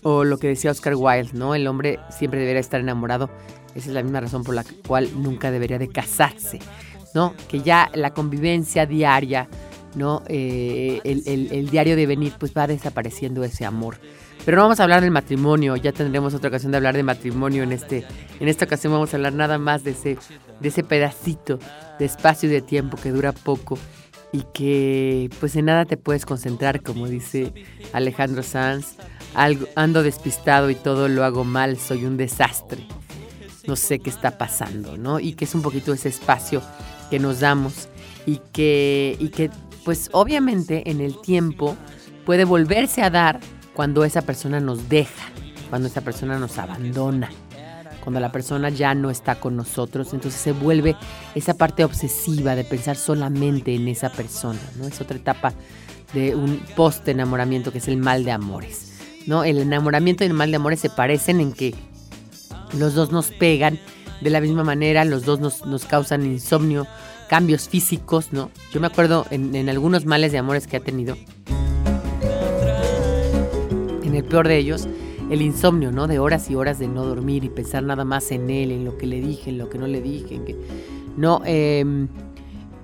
[0.03, 1.55] O lo que decía Oscar Wilde, ¿no?
[1.55, 3.31] El hombre siempre debería estar enamorado.
[3.74, 6.61] Esa es la misma razón por la cual nunca debería de casarse,
[7.14, 7.35] ¿no?
[7.49, 9.49] Que ya la convivencia diaria,
[9.95, 10.22] ¿no?
[10.29, 13.99] Eh, el, el, el diario de venir, pues va desapareciendo ese amor.
[14.47, 17.65] Pero no vamos a hablar del matrimonio, ya tendremos otra ocasión de hablar de matrimonio
[17.65, 18.07] en este
[18.39, 20.17] en esta ocasión vamos a hablar nada más de ese
[20.61, 21.59] de ese pedacito
[21.99, 23.77] de espacio y de tiempo que dura poco
[24.31, 27.53] y que pues en nada te puedes concentrar, como dice
[27.93, 28.95] Alejandro Sanz,
[29.35, 32.87] algo, ando despistado y todo lo hago mal, soy un desastre.
[33.67, 35.19] No sé qué está pasando, ¿no?
[35.19, 36.63] Y que es un poquito ese espacio
[37.11, 37.89] que nos damos
[38.27, 39.51] y que y que
[39.85, 41.77] pues obviamente en el tiempo
[42.25, 43.41] puede volverse a dar
[43.77, 45.29] cuando esa persona nos deja,
[45.68, 47.31] cuando esa persona nos abandona,
[48.03, 50.97] cuando la persona ya no está con nosotros, entonces se vuelve
[51.35, 54.87] esa parte obsesiva de pensar solamente en esa persona, ¿no?
[54.87, 55.53] Es otra etapa
[56.14, 58.95] de un post enamoramiento que es el mal de amores,
[59.27, 59.45] ¿no?
[59.45, 61.74] El enamoramiento y el mal de amores se parecen en que
[62.79, 63.79] los dos nos pegan
[64.22, 66.87] de la misma manera, los dos nos, nos causan insomnio,
[67.29, 68.51] cambios físicos, ¿no?
[68.72, 71.56] Yo me acuerdo en, en algunos males de amores que ha tenido, en
[74.17, 74.89] el peor de ellos,
[75.31, 76.07] el insomnio, ¿no?
[76.07, 78.97] De horas y horas de no dormir y pensar nada más en él, en lo
[78.97, 80.35] que le dije, en lo que no le dije.
[80.35, 80.57] En que...
[81.17, 81.85] No, eh,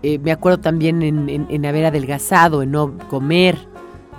[0.03, 3.59] eh, me acuerdo también en, en, en, haber adelgazado, en no comer,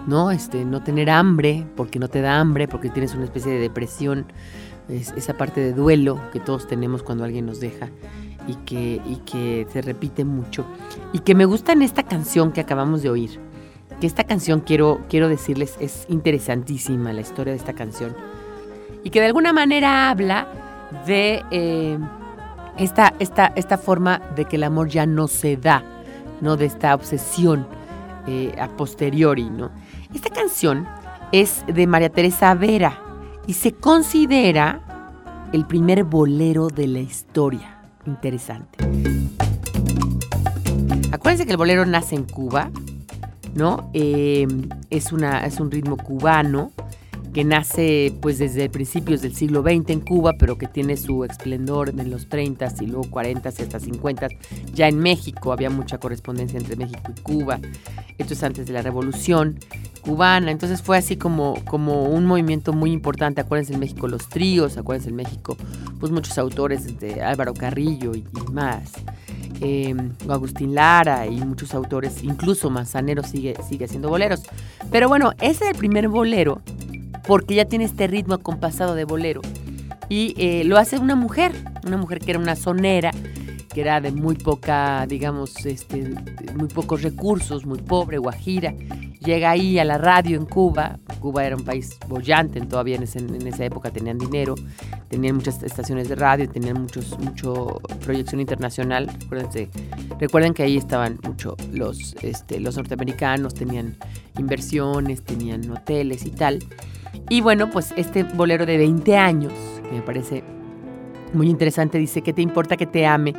[0.07, 0.31] ¿no?
[0.31, 4.25] Este, no tener hambre, porque no te da hambre, porque tienes una especie de depresión,
[4.87, 7.89] es, esa parte de duelo que todos tenemos cuando alguien nos deja
[8.47, 10.65] y que, y que se repite mucho.
[11.11, 13.39] Y que me gusta en esta canción que acabamos de oír
[14.03, 18.13] que esta canción quiero, quiero decirles es interesantísima la historia de esta canción
[19.01, 20.45] y que de alguna manera habla
[21.07, 21.97] de eh,
[22.77, 25.85] esta, esta, esta forma de que el amor ya no se da,
[26.41, 26.57] ¿no?
[26.57, 27.65] De esta obsesión
[28.27, 29.71] eh, a posteriori, ¿no?
[30.13, 30.85] Esta canción
[31.31, 33.01] es de María Teresa Vera
[33.47, 37.79] y se considera el primer bolero de la historia.
[38.05, 38.79] Interesante.
[41.13, 42.69] Acuérdense que el bolero nace en Cuba,
[43.55, 43.89] ¿no?
[43.93, 44.47] Eh,
[44.89, 46.71] es, una, es un ritmo cubano
[47.33, 51.89] que nace pues desde principios del siglo XX en Cuba, pero que tiene su esplendor
[51.89, 54.27] en los 30 y luego 40 y hasta 50.
[54.73, 57.59] Ya en México había mucha correspondencia entre México y Cuba.
[58.19, 59.57] Esto es antes de la Revolución
[60.01, 60.51] cubana.
[60.51, 63.41] Entonces fue así como, como un movimiento muy importante.
[63.41, 65.57] Acuérdense en México los tríos, acuérdense en México
[65.99, 68.91] pues muchos autores de Álvaro Carrillo y más
[69.61, 69.95] eh,
[70.29, 74.43] Agustín Lara y muchos autores, incluso Manzanero sigue, sigue haciendo boleros.
[74.91, 76.61] Pero bueno, ese es el primer bolero
[77.25, 79.41] porque ya tiene este ritmo acompasado de bolero.
[80.09, 81.53] Y eh, lo hace una mujer,
[81.85, 83.11] una mujer que era una sonera,
[83.73, 86.13] que era de muy poca, digamos, este,
[86.55, 88.73] muy pocos recursos, muy pobre, guajira.
[89.19, 90.99] Llega ahí a la radio en Cuba.
[91.19, 94.55] Cuba era un país bollante, todavía en, esa época tenían dinero,
[95.07, 99.09] tenían muchas estaciones de radio, tenían muchos, mucho proyección internacional.
[100.19, 103.95] Recuerden que ahí estaban mucho los, este, los norteamericanos, tenían
[104.37, 106.59] inversiones, tenían hoteles y tal.
[107.29, 109.53] Y bueno, pues este bolero de 20 años,
[109.83, 110.43] que me parece
[111.33, 113.33] muy interesante, dice, ¿qué te importa que te ame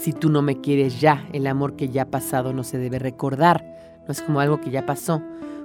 [0.00, 1.26] si tú no me quieres ya?
[1.34, 3.62] El amor que ya ha pasado no se debe recordar,
[4.06, 5.22] no es como algo que ya pasó.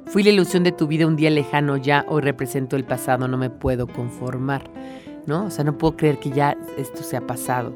[0.08, 3.38] Fui la ilusión de tu vida un día lejano ya, hoy represento el pasado, no
[3.38, 4.70] me puedo conformar,
[5.26, 5.46] ¿no?
[5.46, 7.74] O sea, no puedo creer que ya esto se ha pasado.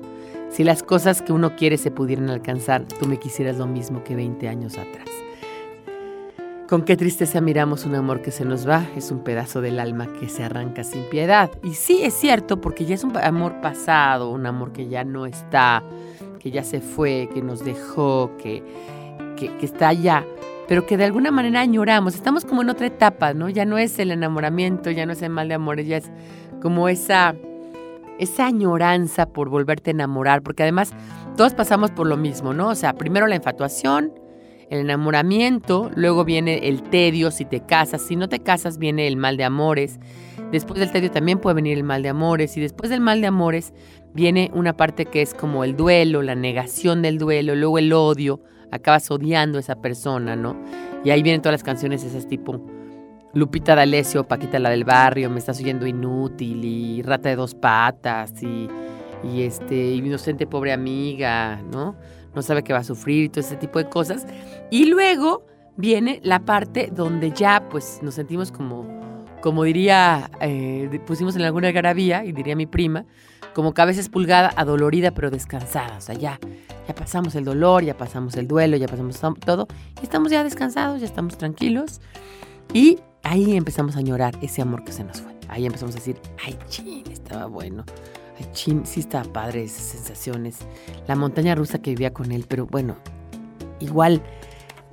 [0.49, 4.15] Si las cosas que uno quiere se pudieran alcanzar, tú me quisieras lo mismo que
[4.15, 5.07] 20 años atrás.
[6.67, 10.07] Con qué tristeza miramos un amor que se nos va, es un pedazo del alma
[10.19, 11.49] que se arranca sin piedad.
[11.63, 15.25] Y sí, es cierto, porque ya es un amor pasado, un amor que ya no
[15.25, 15.81] está,
[16.39, 18.63] que ya se fue, que nos dejó, que,
[19.35, 20.25] que, está allá,
[20.67, 22.15] pero que de alguna manera añoramos.
[22.15, 23.49] Estamos como en otra etapa, ¿no?
[23.49, 26.09] Ya no es el enamoramiento, ya no es el mal de amores, ya es
[26.61, 27.35] como esa,
[28.19, 30.93] esa añoranza por volverte a enamorar, porque además
[31.35, 32.69] todos pasamos por lo mismo, ¿no?
[32.69, 34.13] O sea, primero la infatuación,
[34.69, 39.17] el enamoramiento, luego viene el tedio si te casas, si no te casas viene el
[39.17, 39.99] mal de amores,
[40.51, 43.27] después del tedio también puede venir el mal de amores y después del mal de
[43.27, 43.73] amores
[44.13, 48.41] viene una parte que es como el duelo, la negación del duelo, luego el odio,
[48.71, 50.55] acabas odiando a esa persona, ¿no?
[51.03, 52.61] Y ahí vienen todas las canciones esas tipo
[53.33, 58.41] Lupita D'Alessio, Paquita la del barrio, me estás oyendo inútil y Rata de dos patas
[58.41, 58.67] y
[59.23, 61.95] y este inocente pobre amiga, ¿no?
[62.33, 64.25] No sabe que va a sufrir y todo ese tipo de cosas.
[64.69, 65.45] Y luego
[65.77, 68.85] viene la parte donde ya pues nos sentimos como,
[69.41, 73.05] como diría, eh, pusimos en alguna garabía, y diría mi prima,
[73.53, 75.97] como cabeza espulgada, adolorida pero descansada.
[75.97, 76.39] O sea, ya,
[76.87, 79.67] ya pasamos el dolor, ya pasamos el duelo, ya pasamos todo.
[80.01, 82.01] Y estamos ya descansados, ya estamos tranquilos.
[82.73, 85.33] Y ahí empezamos a añorar ese amor que se nos fue.
[85.49, 87.83] Ahí empezamos a decir, ay, chin, estaba bueno.
[88.39, 90.59] Ay, chin, sí estaba padre esas sensaciones.
[91.07, 92.95] La montaña rusa que vivía con él, pero bueno,
[93.79, 94.21] igual,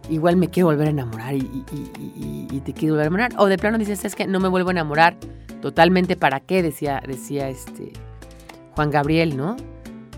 [0.08, 3.32] igual me quiero volver a enamorar y- y- y te quiero volver a enamorar.
[3.38, 5.16] O de plano dices, es que no me vuelvo a enamorar
[5.60, 6.62] totalmente, ¿para qué?
[6.62, 7.92] Decía, decía este
[8.76, 9.56] Juan Gabriel, ¿no?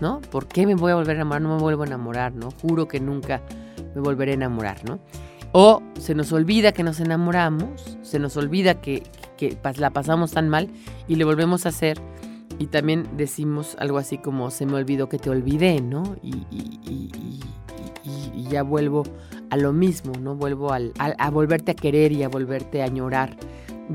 [0.01, 0.21] ¿No?
[0.21, 1.41] ¿Por qué me voy a volver a enamorar?
[1.41, 2.51] No me vuelvo a enamorar, ¿no?
[2.51, 3.41] Juro que nunca
[3.95, 4.99] me volveré a enamorar, ¿no?
[5.51, 9.03] O se nos olvida que nos enamoramos, se nos olvida que,
[9.37, 10.69] que la pasamos tan mal
[11.07, 11.99] y le volvemos a hacer.
[12.59, 16.17] Y también decimos algo así como se me olvidó que te olvidé, ¿no?
[16.21, 17.09] Y, y- y-
[18.03, 19.03] y- ya vuelvo
[19.51, 20.35] a lo mismo, ¿no?
[20.35, 23.35] Vuelvo al- al- a volverte a querer y a volverte a añorar.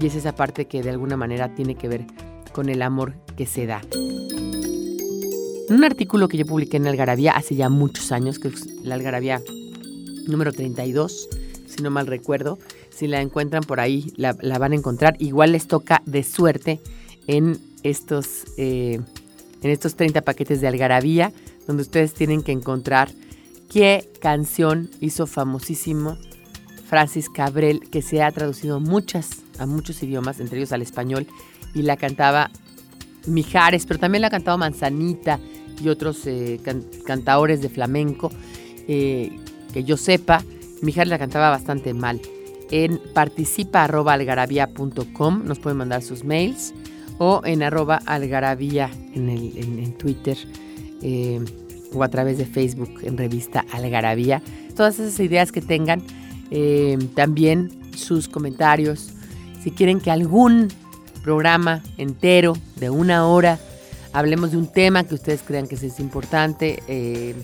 [0.01, 2.07] Y es esa parte que de alguna manera tiene que ver
[2.53, 3.83] con el amor que se da.
[5.69, 8.95] En un artículo que yo publiqué en Algarabía hace ya muchos años, que es la
[8.95, 9.43] Algarabía
[10.27, 11.29] número 32,
[11.67, 12.59] si no mal recuerdo,
[12.91, 15.17] si la encuentran por ahí la, van a encontrar.
[15.19, 16.81] Igual les toca de suerte
[17.27, 19.01] en estos, eh,
[19.63, 21.33] en estos 30 paquetes de Algarabía,
[21.67, 23.11] donde ustedes tienen que encontrar
[23.71, 26.17] qué canción hizo famosísimo
[26.87, 31.27] Francis Cabrel, que se ha traducido muchas, a muchos idiomas, entre ellos al español,
[31.75, 32.51] y la cantaba
[33.27, 35.39] Mijares, pero también la ha cantado Manzanita
[35.83, 38.31] y otros eh, can- cantaores de flamenco,
[38.89, 39.31] eh,
[39.73, 40.43] que yo sepa,
[40.83, 42.21] Mijares la cantaba bastante mal.
[42.71, 46.75] En participa.algarabía.com nos pueden mandar sus mails
[47.19, 50.37] o en arroba algarabía en, el- en Twitter
[51.03, 51.41] eh,
[51.93, 54.43] o a través de Facebook en revista Algarabía.
[54.75, 56.03] Todas esas ideas que tengan,
[56.51, 59.11] eh, también sus comentarios.
[59.63, 60.69] Si quieren que algún
[61.25, 63.59] programa entero de una hora
[64.15, 67.35] hablemos de un tema que ustedes crean que es importante, eh,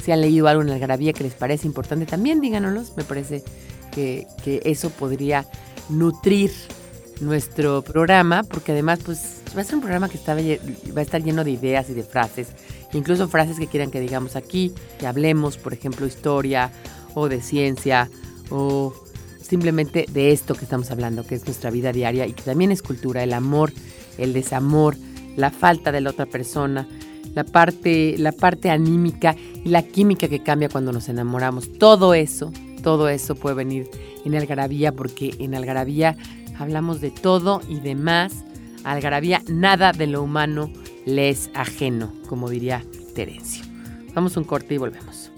[0.00, 2.96] si han leído algo en Algarabía que les parece importante, también díganoslos.
[2.96, 3.42] Me parece
[3.92, 5.44] que, que eso podría
[5.88, 6.52] nutrir
[7.20, 11.22] nuestro programa, porque además pues va a ser un programa que está, va a estar
[11.22, 12.48] lleno de ideas y de frases,
[12.92, 16.70] incluso frases que quieran que digamos aquí, que hablemos, por ejemplo, historia
[17.14, 18.08] o de ciencia
[18.50, 18.94] o
[19.50, 22.82] simplemente de esto que estamos hablando, que es nuestra vida diaria y que también es
[22.82, 23.72] cultura, el amor,
[24.16, 24.96] el desamor,
[25.36, 26.86] la falta de la otra persona,
[27.34, 29.34] la parte, la parte anímica
[29.64, 31.78] y la química que cambia cuando nos enamoramos.
[31.78, 32.52] Todo eso,
[32.84, 33.90] todo eso puede venir
[34.24, 36.16] en Algarabía porque en Algarabía
[36.56, 38.44] hablamos de todo y de más.
[38.84, 40.70] Algarabía, nada de lo humano
[41.06, 42.84] le es ajeno, como diría
[43.16, 43.64] Terencio.
[44.14, 45.32] Vamos un corte y volvemos.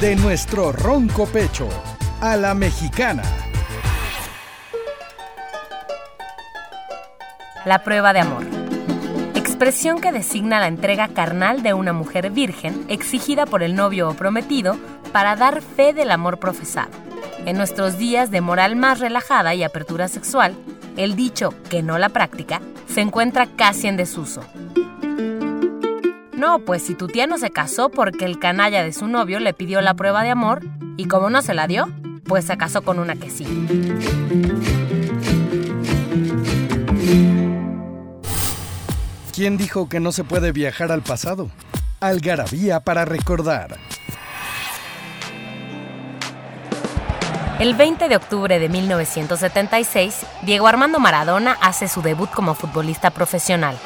[0.00, 1.68] De nuestro ronco pecho
[2.20, 3.22] a la mexicana.
[7.64, 8.44] La prueba de amor.
[9.34, 14.14] Expresión que designa la entrega carnal de una mujer virgen exigida por el novio o
[14.14, 14.78] prometido
[15.12, 16.90] para dar fe del amor profesado.
[17.46, 20.54] En nuestros días de moral más relajada y apertura sexual,
[20.96, 24.42] el dicho que no la práctica se encuentra casi en desuso.
[26.34, 29.54] No, pues si tu tía no se casó porque el canalla de su novio le
[29.54, 30.60] pidió la prueba de amor
[30.96, 31.88] y como no se la dio,
[32.30, 33.44] pues se casó con una que sí.
[39.34, 41.50] ¿Quién dijo que no se puede viajar al pasado?
[41.98, 43.78] Algarabía para recordar.
[47.58, 53.76] El 20 de octubre de 1976, Diego Armando Maradona hace su debut como futbolista profesional.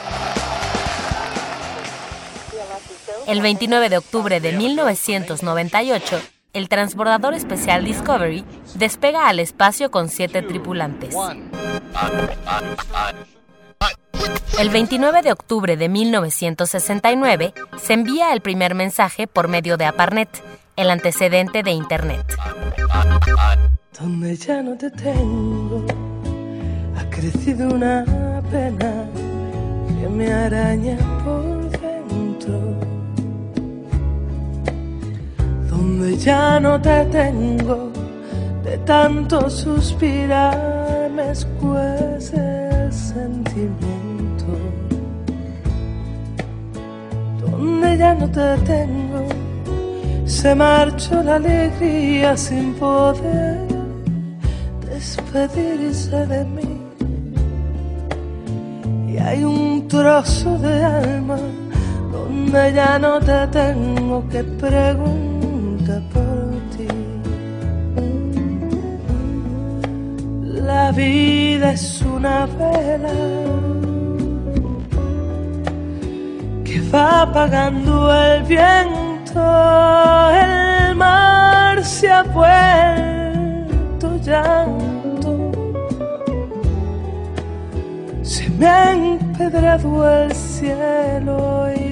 [3.26, 6.20] El 29 de octubre de 1998,
[6.54, 8.44] el transbordador especial Discovery
[8.76, 11.14] despega al espacio con siete tripulantes.
[14.58, 20.28] El 29 de octubre de 1969 se envía el primer mensaje por medio de APARNET,
[20.76, 22.24] el antecedente de Internet.
[23.98, 25.84] Donde ya no te tengo,
[26.96, 28.04] ha crecido una
[28.50, 29.06] pena
[30.00, 31.63] que me araña por
[35.84, 37.90] Donde ya no te tengo,
[38.64, 44.46] de tanto suspirar me escuece el sentimiento.
[47.38, 49.26] Donde ya no te tengo,
[50.24, 53.68] se marchó la alegría sin poder
[54.88, 56.80] despedirse de mí.
[59.12, 61.36] Y hay un trozo de alma
[62.10, 65.33] donde ya no te tengo que preguntar
[70.74, 73.12] La vida es una vela
[76.64, 79.40] que va apagando el viento,
[80.44, 85.52] el mar se ha vuelto llanto,
[88.22, 91.83] se me ha empedrado el cielo y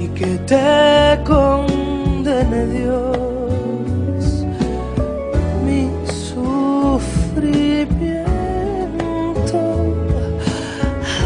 [0.00, 3.29] y que te condene Dios
[7.40, 8.26] sufrimiento.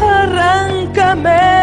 [0.01, 1.54] Arráncame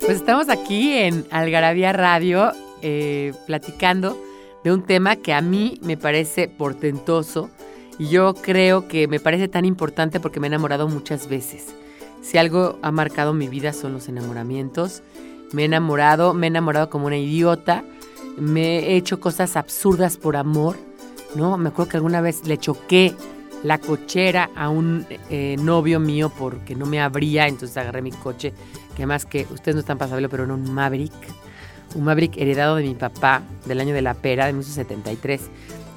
[0.00, 4.16] Pues estamos aquí en Algarabía Radio eh, platicando
[4.64, 7.50] de un tema que a mí me parece portentoso
[7.98, 11.74] y yo creo que me parece tan importante porque me he enamorado muchas veces.
[12.22, 15.02] Si algo ha marcado mi vida son los enamoramientos.
[15.52, 17.84] Me he enamorado, me he enamorado como una idiota,
[18.36, 20.76] me he hecho cosas absurdas por amor,
[21.34, 21.56] ¿no?
[21.56, 23.14] Me acuerdo que alguna vez le choqué
[23.62, 28.52] la cochera a un eh, novio mío porque no me abría, entonces agarré mi coche,
[28.94, 31.12] que además que ustedes no están para saberlo, pero era un Maverick,
[31.94, 35.42] un Maverick heredado de mi papá del año de la pera, de 1973.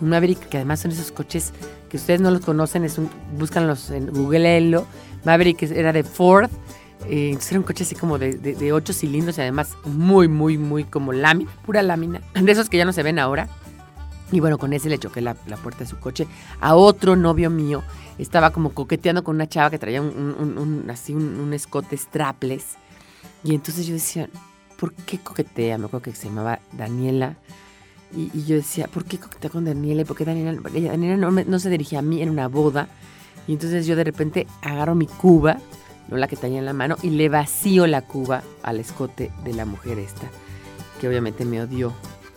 [0.02, 1.54] Un Maverick que además son esos coches
[1.90, 4.84] que ustedes no los conocen, es un, búscanlos en Google,
[5.24, 6.50] Maverick era de Ford,
[7.08, 10.58] eh, era un coche así como de, de, de ocho cilindros y además muy, muy,
[10.58, 13.48] muy como lámina, pura lámina, de esos que ya no se ven ahora.
[14.32, 16.28] Y bueno, con ese le choqué la, la, puerta de su coche.
[16.62, 17.84] A otro novio mío
[18.20, 22.78] estaba como coqueteando con una chava que traía un, un, un así un, escote strapless.
[23.44, 24.30] Y entonces yo decía,
[24.78, 25.80] ¿por qué coquetea?
[25.80, 27.38] Me acuerdo que se llamaba Daniela.
[28.16, 30.02] Y, y yo decía, ¿por qué coquetea con Daniela?
[30.04, 30.62] ¿Y por qué Daniela?
[30.62, 32.88] Daniela no, no se dirigía a mí en una boda.
[33.50, 35.58] Y entonces yo de repente agarro mi cuba
[36.10, 39.54] no la que tenía en la mano, y le vacío la cuba al escote de
[39.54, 40.28] la mujer esta,
[41.00, 41.94] que obviamente me odió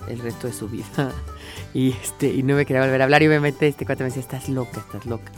[0.07, 1.11] el resto de su vida.
[1.73, 4.21] y, este, y no me quería volver a hablar, y obviamente este cuate me decía,
[4.21, 5.31] estás loca, estás loca.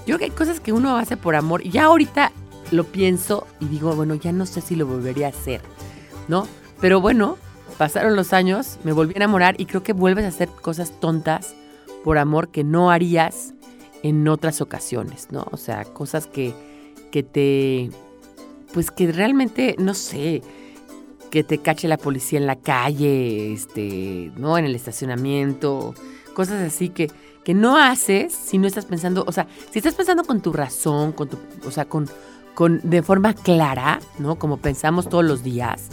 [0.00, 2.32] Yo creo que hay cosas que uno hace por amor, y ya ahorita
[2.72, 5.60] lo pienso y digo, bueno, ya no sé si lo volvería a hacer,
[6.26, 6.48] ¿no?
[6.80, 7.38] Pero bueno,
[7.78, 11.54] pasaron los años, me volví a enamorar y creo que vuelves a hacer cosas tontas
[12.02, 13.54] por amor que no harías
[14.08, 15.46] en otras ocasiones, ¿no?
[15.50, 16.54] O sea, cosas que,
[17.10, 17.90] que te,
[18.72, 20.42] pues que realmente, no sé,
[21.30, 24.58] que te cache la policía en la calle, este, ¿no?
[24.58, 25.94] En el estacionamiento,
[26.34, 27.10] cosas así que,
[27.44, 31.12] que no haces si no estás pensando, o sea, si estás pensando con tu razón,
[31.12, 32.08] con tu, o sea, con,
[32.54, 34.36] con, de forma clara, ¿no?
[34.36, 35.88] Como pensamos todos los días,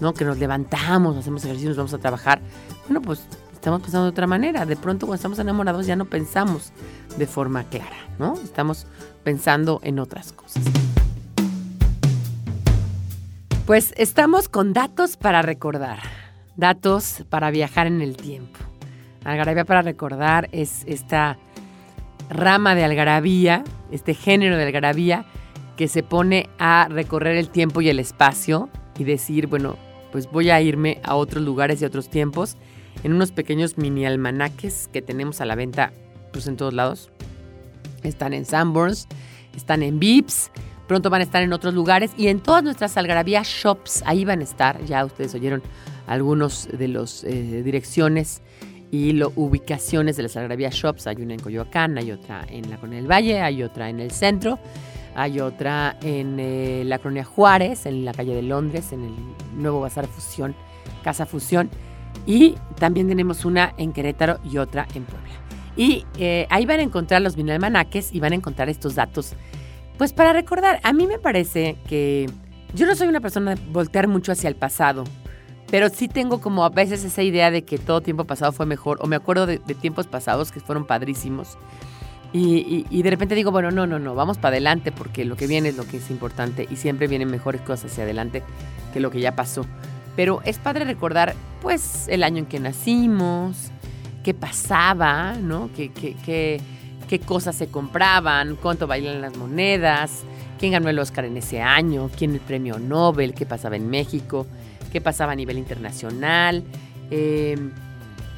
[0.00, 0.14] ¿no?
[0.14, 2.40] Que nos levantamos, hacemos ejercicio, nos vamos a trabajar.
[2.86, 3.20] Bueno, pues
[3.58, 4.64] estamos pensando de otra manera.
[4.66, 6.72] De pronto cuando estamos enamorados ya no pensamos
[7.16, 8.34] de forma clara, ¿no?
[8.34, 8.86] Estamos
[9.24, 10.62] pensando en otras cosas.
[13.66, 15.98] Pues estamos con datos para recordar,
[16.56, 18.58] datos para viajar en el tiempo.
[19.24, 21.36] Algarabía para recordar es esta
[22.30, 25.26] rama de algarabía, este género de algarabía
[25.76, 29.76] que se pone a recorrer el tiempo y el espacio y decir, bueno,
[30.12, 32.56] pues voy a irme a otros lugares y otros tiempos
[33.02, 35.92] en unos pequeños mini almanaques que tenemos a la venta
[36.32, 37.10] pues en todos lados.
[38.02, 39.08] Están en Sanborns,
[39.56, 40.50] están en Vips,
[40.86, 44.40] pronto van a estar en otros lugares y en todas nuestras algarabía shops, ahí van
[44.40, 45.62] a estar, ya ustedes oyeron
[46.06, 48.40] algunos de las eh, direcciones
[48.90, 52.76] y lo, ubicaciones de las algarabía shops, hay una en Coyoacán, hay otra en la
[52.78, 54.58] Colonia del Valle, hay otra en el centro,
[55.14, 59.14] hay otra en eh, la Colonia Juárez, en la calle de Londres, en el
[59.54, 60.54] nuevo Bazar Fusión,
[61.02, 61.68] Casa Fusión,
[62.28, 65.30] y también tenemos una en Querétaro y otra en Puebla.
[65.78, 69.32] Y eh, ahí van a encontrar los almanaques y van a encontrar estos datos.
[69.96, 72.26] Pues para recordar, a mí me parece que
[72.74, 75.04] yo no soy una persona de voltear mucho hacia el pasado,
[75.70, 78.98] pero sí tengo como a veces esa idea de que todo tiempo pasado fue mejor,
[79.00, 81.56] o me acuerdo de, de tiempos pasados que fueron padrísimos.
[82.34, 85.34] Y, y- y de repente digo, bueno, no, no, no, vamos para adelante porque lo
[85.36, 88.42] que viene es lo que es importante y siempre vienen mejores cosas hacia adelante
[88.92, 89.64] que lo que ya pasó.
[90.18, 93.70] Pero es padre recordar, pues, el año en que nacimos,
[94.24, 95.70] qué pasaba, ¿no?
[95.76, 96.60] Qué, qué,
[97.08, 100.24] qué, cosas se compraban, cuánto bailan las monedas,
[100.58, 104.48] quién ganó el Oscar en ese año, quién el premio Nobel, qué pasaba en México,
[104.90, 106.64] qué pasaba a nivel internacional,
[107.12, 107.56] eh,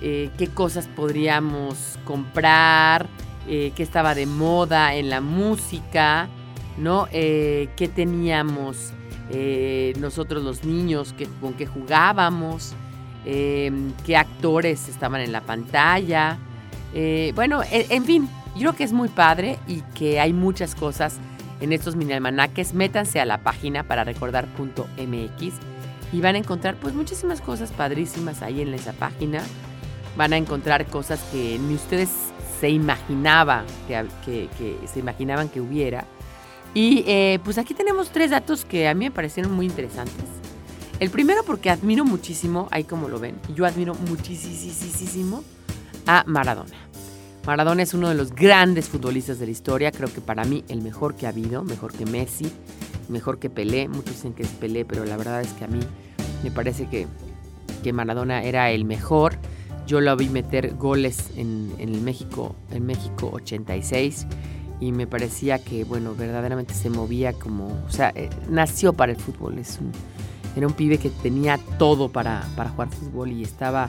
[0.02, 3.06] eh, qué cosas podríamos comprar,
[3.48, 6.28] eh, qué estaba de moda en la música,
[6.76, 7.08] ¿no?
[7.10, 8.92] Eh, qué teníamos
[9.30, 12.74] eh, nosotros los niños, qué- con qué jugábamos,
[13.24, 13.70] eh,
[14.04, 16.38] qué actores estaban en la pantalla.
[16.94, 20.74] Eh, bueno, e- en fin, yo creo que es muy padre y que hay muchas
[20.74, 21.18] cosas
[21.60, 22.74] en estos mini almanaques.
[22.74, 25.54] Métanse a la página para recordar.mx
[26.12, 29.42] y van a encontrar pues muchísimas cosas padrísimas ahí en esa página.
[30.16, 32.08] Van a encontrar cosas que ni ustedes
[32.60, 36.04] se imaginaba que, que- que se imaginaban que hubiera.
[36.74, 40.24] Y eh, pues aquí tenemos tres datos que a mí me parecieron muy interesantes.
[41.00, 45.42] El primero porque admiro muchísimo, ahí como lo ven, yo admiro muchísimo
[46.06, 46.76] a Maradona.
[47.46, 50.82] Maradona es uno de los grandes futbolistas de la historia, creo que para mí el
[50.82, 52.52] mejor que ha habido, mejor que Messi,
[53.08, 55.80] mejor que Pelé, muchos dicen que es Pelé, pero la verdad es que a mí
[56.44, 57.06] me parece que,
[57.82, 59.38] que Maradona era el mejor.
[59.86, 64.26] Yo lo vi meter goles en, en el México, en México 86
[64.80, 69.18] y me parecía que, bueno, verdaderamente se movía como, o sea, eh, nació para el
[69.18, 69.78] fútbol, es
[70.56, 73.88] era un pibe que tenía todo para, para jugar fútbol y estaba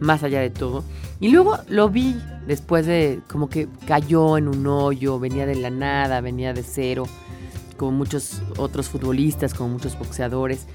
[0.00, 0.84] más allá de todo.
[1.20, 2.16] Y luego lo vi
[2.46, 7.04] después de como que cayó en un hoyo, venía de la nada, venía de cero,
[7.76, 10.66] como muchos otros futbolistas, como muchos boxeadores,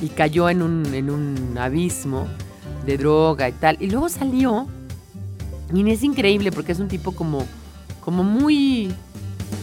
[0.00, 2.26] y cayó en un, en un abismo
[2.86, 3.76] de droga y tal.
[3.80, 4.66] Y luego salió,
[5.74, 7.44] y es increíble porque es un tipo como,
[8.06, 8.94] como muy,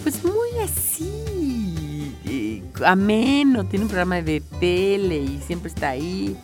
[0.04, 6.36] pues muy así, eh, ameno, tiene un programa de tele y siempre está ahí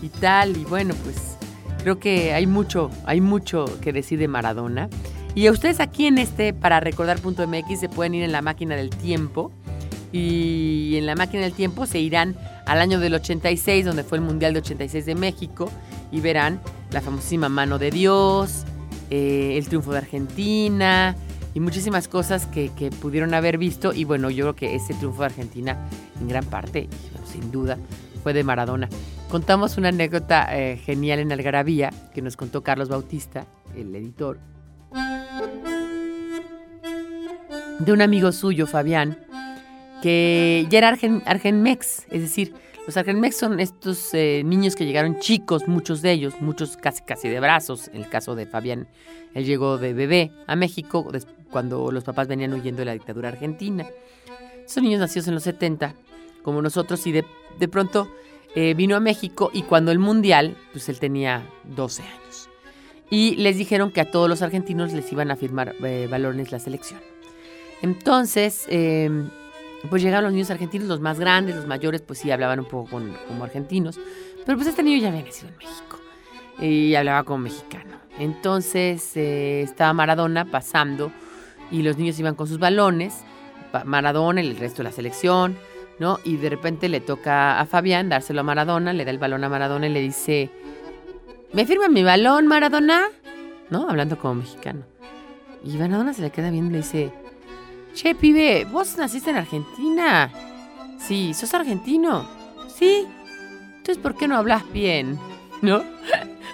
[0.00, 0.56] y tal.
[0.56, 1.36] Y bueno, pues
[1.82, 4.88] creo que hay mucho, hay mucho que decir de Maradona.
[5.34, 8.90] Y a ustedes aquí en este, para recordar.mx, se pueden ir en la máquina del
[8.90, 9.50] tiempo.
[10.12, 12.36] Y en la máquina del tiempo se irán
[12.66, 15.72] al año del 86, donde fue el Mundial de 86 de México,
[16.12, 16.60] y verán
[16.92, 18.62] la famosísima mano de Dios,
[19.10, 21.16] eh, el triunfo de Argentina
[21.58, 23.92] y muchísimas cosas que, que pudieron haber visto.
[23.92, 25.76] Y bueno, yo creo que ese triunfo de Argentina,
[26.20, 26.88] en gran parte,
[27.26, 27.76] sin duda,
[28.22, 28.88] fue de Maradona.
[29.28, 33.44] Contamos una anécdota eh, genial en Algarabía que nos contó Carlos Bautista,
[33.74, 34.38] el editor,
[37.80, 39.18] de un amigo suyo, Fabián,
[40.00, 42.54] que ya era Argen, Argenmex, es decir,
[42.88, 47.28] los Argenmex son estos eh, niños que llegaron chicos, muchos de ellos, muchos casi casi
[47.28, 47.88] de brazos.
[47.88, 48.88] En el caso de Fabián,
[49.34, 51.06] él llegó de bebé a México
[51.50, 53.86] cuando los papás venían huyendo de la dictadura argentina.
[54.64, 55.94] Esos niños nacidos en los 70,
[56.42, 57.24] como nosotros, y de,
[57.58, 58.08] de pronto
[58.54, 62.48] eh, vino a México y cuando el Mundial, pues él tenía 12 años.
[63.10, 66.58] Y les dijeron que a todos los argentinos les iban a firmar eh, balones la
[66.58, 67.00] selección.
[67.80, 69.10] Entonces, eh,
[69.88, 72.90] pues llegaron los niños argentinos, los más grandes, los mayores, pues sí hablaban un poco
[72.90, 73.98] con- como argentinos.
[74.44, 75.98] Pero pues este niño ya había nacido en México
[76.60, 77.96] y hablaba como mexicano.
[78.18, 81.12] Entonces eh, estaba Maradona pasando
[81.70, 83.24] y los niños iban con sus balones,
[83.84, 85.56] Maradona y el resto de la selección,
[85.98, 86.18] ¿no?
[86.24, 89.48] Y de repente le toca a Fabián dárselo a Maradona, le da el balón a
[89.48, 90.50] Maradona y le dice,
[91.52, 93.02] ¿me firma mi balón, Maradona?
[93.70, 93.88] ¿No?
[93.88, 94.84] Hablando como mexicano.
[95.64, 97.12] Y Maradona se le queda viendo y le dice,
[97.94, 100.30] Che, pibe, ¿vos naciste en Argentina?
[100.98, 102.24] Sí, ¿sos argentino?
[102.68, 103.06] Sí.
[103.78, 105.18] Entonces, ¿por qué no hablas bien?
[105.62, 105.82] ¿No?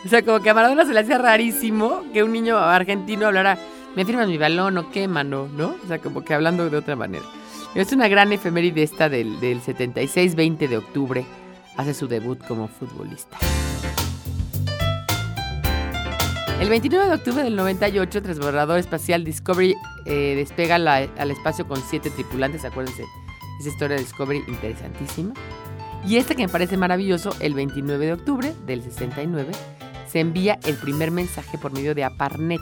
[0.05, 3.57] O sea, como que a Maradona se le hacía rarísimo que un niño argentino hablara,
[3.97, 5.49] ¿me firmas mi balón o qué, mano?
[5.49, 5.77] ¿No?
[5.83, 7.25] O sea, como que hablando de otra manera.
[7.75, 11.27] Es una gran efeméride esta del, del 76-20 de octubre.
[11.77, 13.37] Hace su debut como futbolista.
[16.61, 19.75] El 29 de octubre del 98, el transbordador espacial Discovery
[20.07, 22.65] eh, despega al espacio con siete tripulantes.
[22.65, 23.05] Acuérdense,
[23.61, 25.35] esa historia de Discovery interesantísima.
[26.07, 29.53] Y este que me parece maravilloso, el 29 de octubre del 69,
[30.07, 32.61] se envía el primer mensaje por medio de APARNET,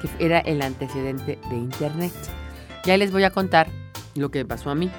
[0.00, 2.12] que era el antecedente de Internet.
[2.84, 3.68] Ya les voy a contar
[4.14, 4.90] lo que pasó a mí.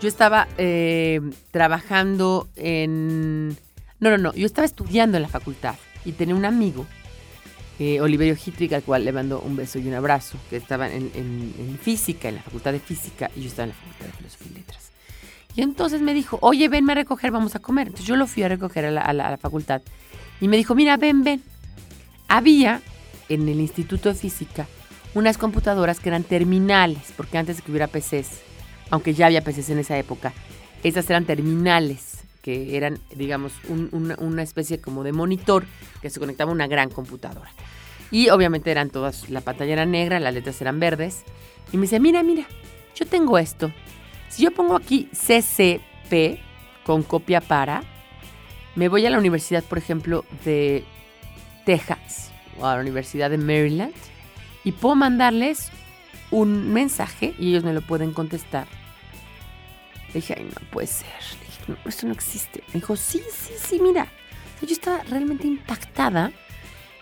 [0.00, 1.20] Yo estaba eh,
[1.52, 3.50] trabajando en...
[4.00, 6.86] No, no, no, yo estaba estudiando en la facultad y tenía un amigo,
[7.78, 11.10] eh, Oliverio Hitrig, al cual le mando un beso y un abrazo, que estaba en,
[11.14, 14.12] en- en física, en la facultad de física, y yo estaba en la facultad de
[14.12, 14.90] filosofía y letras.
[15.54, 17.86] Y entonces me dijo, oye, venme a recoger, vamos a comer.
[17.88, 19.82] Entonces yo lo fui a recoger a la, a la- a la facultad
[20.40, 21.42] y me dijo, mira, ven, ven.
[22.26, 22.80] Había
[23.34, 24.66] en el Instituto de Física
[25.14, 28.40] unas computadoras que eran terminales, porque antes de que hubiera PCs,
[28.90, 30.32] aunque ya había PCs en esa época,
[30.82, 35.64] esas eran terminales, que eran, digamos, un- una, especie como de monitor
[36.00, 37.50] que se conectaba a una gran computadora.
[38.10, 41.22] Y obviamente eran todas, la pantalla era negra, las letras eran verdes.
[41.72, 42.44] Y me dice, mira, mira,
[42.96, 43.70] yo tengo esto.
[44.28, 46.40] Si yo pongo aquí CCP
[46.84, 47.84] con copia para,
[48.74, 50.84] me voy a la universidad, por ejemplo, de
[51.64, 53.92] Texas a la Universidad de Maryland
[54.64, 55.70] y puedo mandarles
[56.30, 58.66] un mensaje y ellos me lo pueden contestar.
[60.08, 61.06] Le dije, ay, no puede ser.
[61.40, 62.62] Le dije, no, esto no existe.
[62.68, 64.06] Me dijo, sí, sí, sí, mira.
[64.60, 66.30] Yo estaba realmente impactada.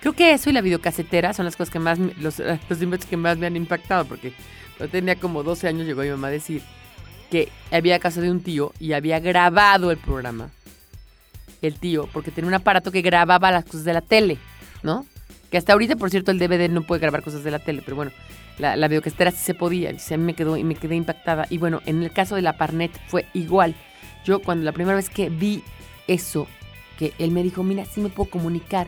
[0.00, 2.38] Creo que eso y la videocasetera son las cosas que más, me- los,
[2.68, 4.32] los que más me han impactado, porque
[4.78, 6.62] yo tenía como 12 años, llegó mi mamá a decir
[7.30, 10.48] que había casa de un tío y había grabado el programa.
[11.60, 14.38] El tío, porque tenía un aparato que grababa las cosas de la tele,
[14.82, 15.04] ¿no?
[15.50, 17.96] Que hasta ahorita, por cierto, el DVD no puede grabar cosas de la tele, pero
[17.96, 18.12] bueno,
[18.58, 19.90] la, la sí se podía.
[19.90, 21.46] Y mí me quedó y me quedé impactada.
[21.50, 23.74] Y bueno, en el caso de la Parnet fue igual.
[24.24, 25.62] Yo cuando la primera vez que vi
[26.06, 26.46] eso,
[26.98, 28.86] que él me dijo, mira, sí me puedo comunicar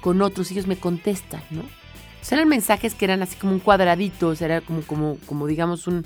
[0.00, 1.62] con otros, ellos me contestan, ¿no?
[1.62, 5.16] O sea, eran mensajes que eran así como un cuadradito, o sea, era como, como,
[5.26, 6.04] como digamos un,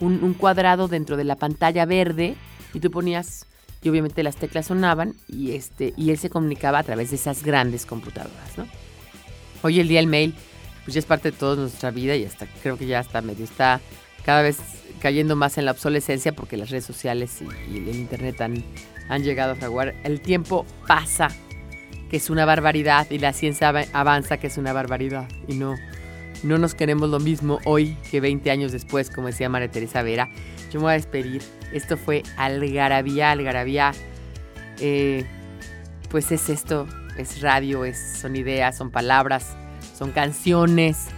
[0.00, 2.34] un, un cuadrado dentro de la pantalla verde,
[2.74, 3.46] y tú ponías,
[3.82, 7.42] y obviamente las teclas sonaban, y este, y él se comunicaba a través de esas
[7.42, 8.66] grandes computadoras, ¿no?
[9.62, 10.34] Hoy el día el mail,
[10.84, 13.44] pues ya es parte de toda nuestra vida y hasta creo que ya está medio
[13.44, 13.80] está
[14.24, 14.58] cada vez
[15.00, 19.52] cayendo más en la obsolescencia porque las redes sociales y, y el internet han, llegado
[19.52, 19.94] a fraguar.
[20.04, 21.28] El tiempo pasa,
[22.10, 25.28] que es una barbaridad, y la ciencia ava- avanza, que es una barbaridad.
[25.46, 25.76] Y no,
[26.42, 30.28] no nos queremos lo mismo hoy que 20 años después, como decía María Teresa Vera.
[30.72, 31.42] Yo me voy a despedir.
[31.72, 33.92] Esto fue Algarabía, Algarabía.
[34.80, 35.24] Eh,
[36.10, 36.86] pues es esto,
[37.18, 39.56] es radio, es, son ideas, son palabras,
[39.96, 41.08] son canciones,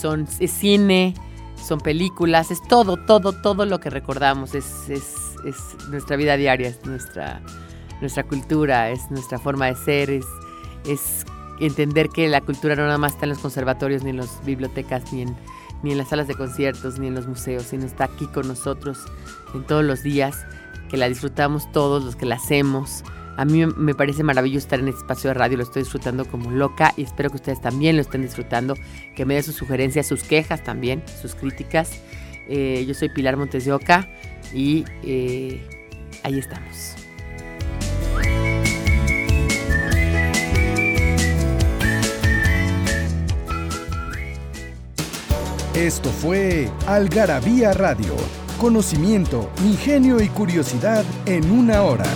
[0.00, 1.14] son es cine,
[1.62, 5.56] son películas, es todo, todo, todo lo que recordamos, es, es, es
[5.88, 7.40] nuestra vida diaria, es nuestra,
[8.00, 10.26] nuestra cultura, es nuestra forma de ser, es,
[10.86, 11.24] es
[11.60, 15.12] entender que la cultura no nada más está en los conservatorios, ni en las bibliotecas,
[15.12, 15.36] ni en,
[15.82, 18.98] ni en las salas de conciertos, ni en los museos, sino está aquí con nosotros
[19.54, 20.44] en todos los días,
[20.90, 23.02] que la disfrutamos todos los que la hacemos.
[23.36, 26.50] A mí me- parece maravilloso estar en este espacio de radio, lo estoy disfrutando como
[26.50, 28.74] loca y espero que ustedes también lo estén disfrutando,
[29.14, 32.00] que me den sus sugerencias, sus quejas también, sus críticas.
[32.48, 34.08] Eh, yo soy Pilar Montes de Oca
[34.54, 35.60] y eh,
[36.22, 36.94] ahí estamos.
[45.74, 48.14] Esto fue Algarabía Radio
[48.58, 52.06] conocimiento, ingenio y curiosidad en una hora.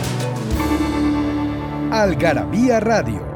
[1.91, 3.30] Algarabía Radio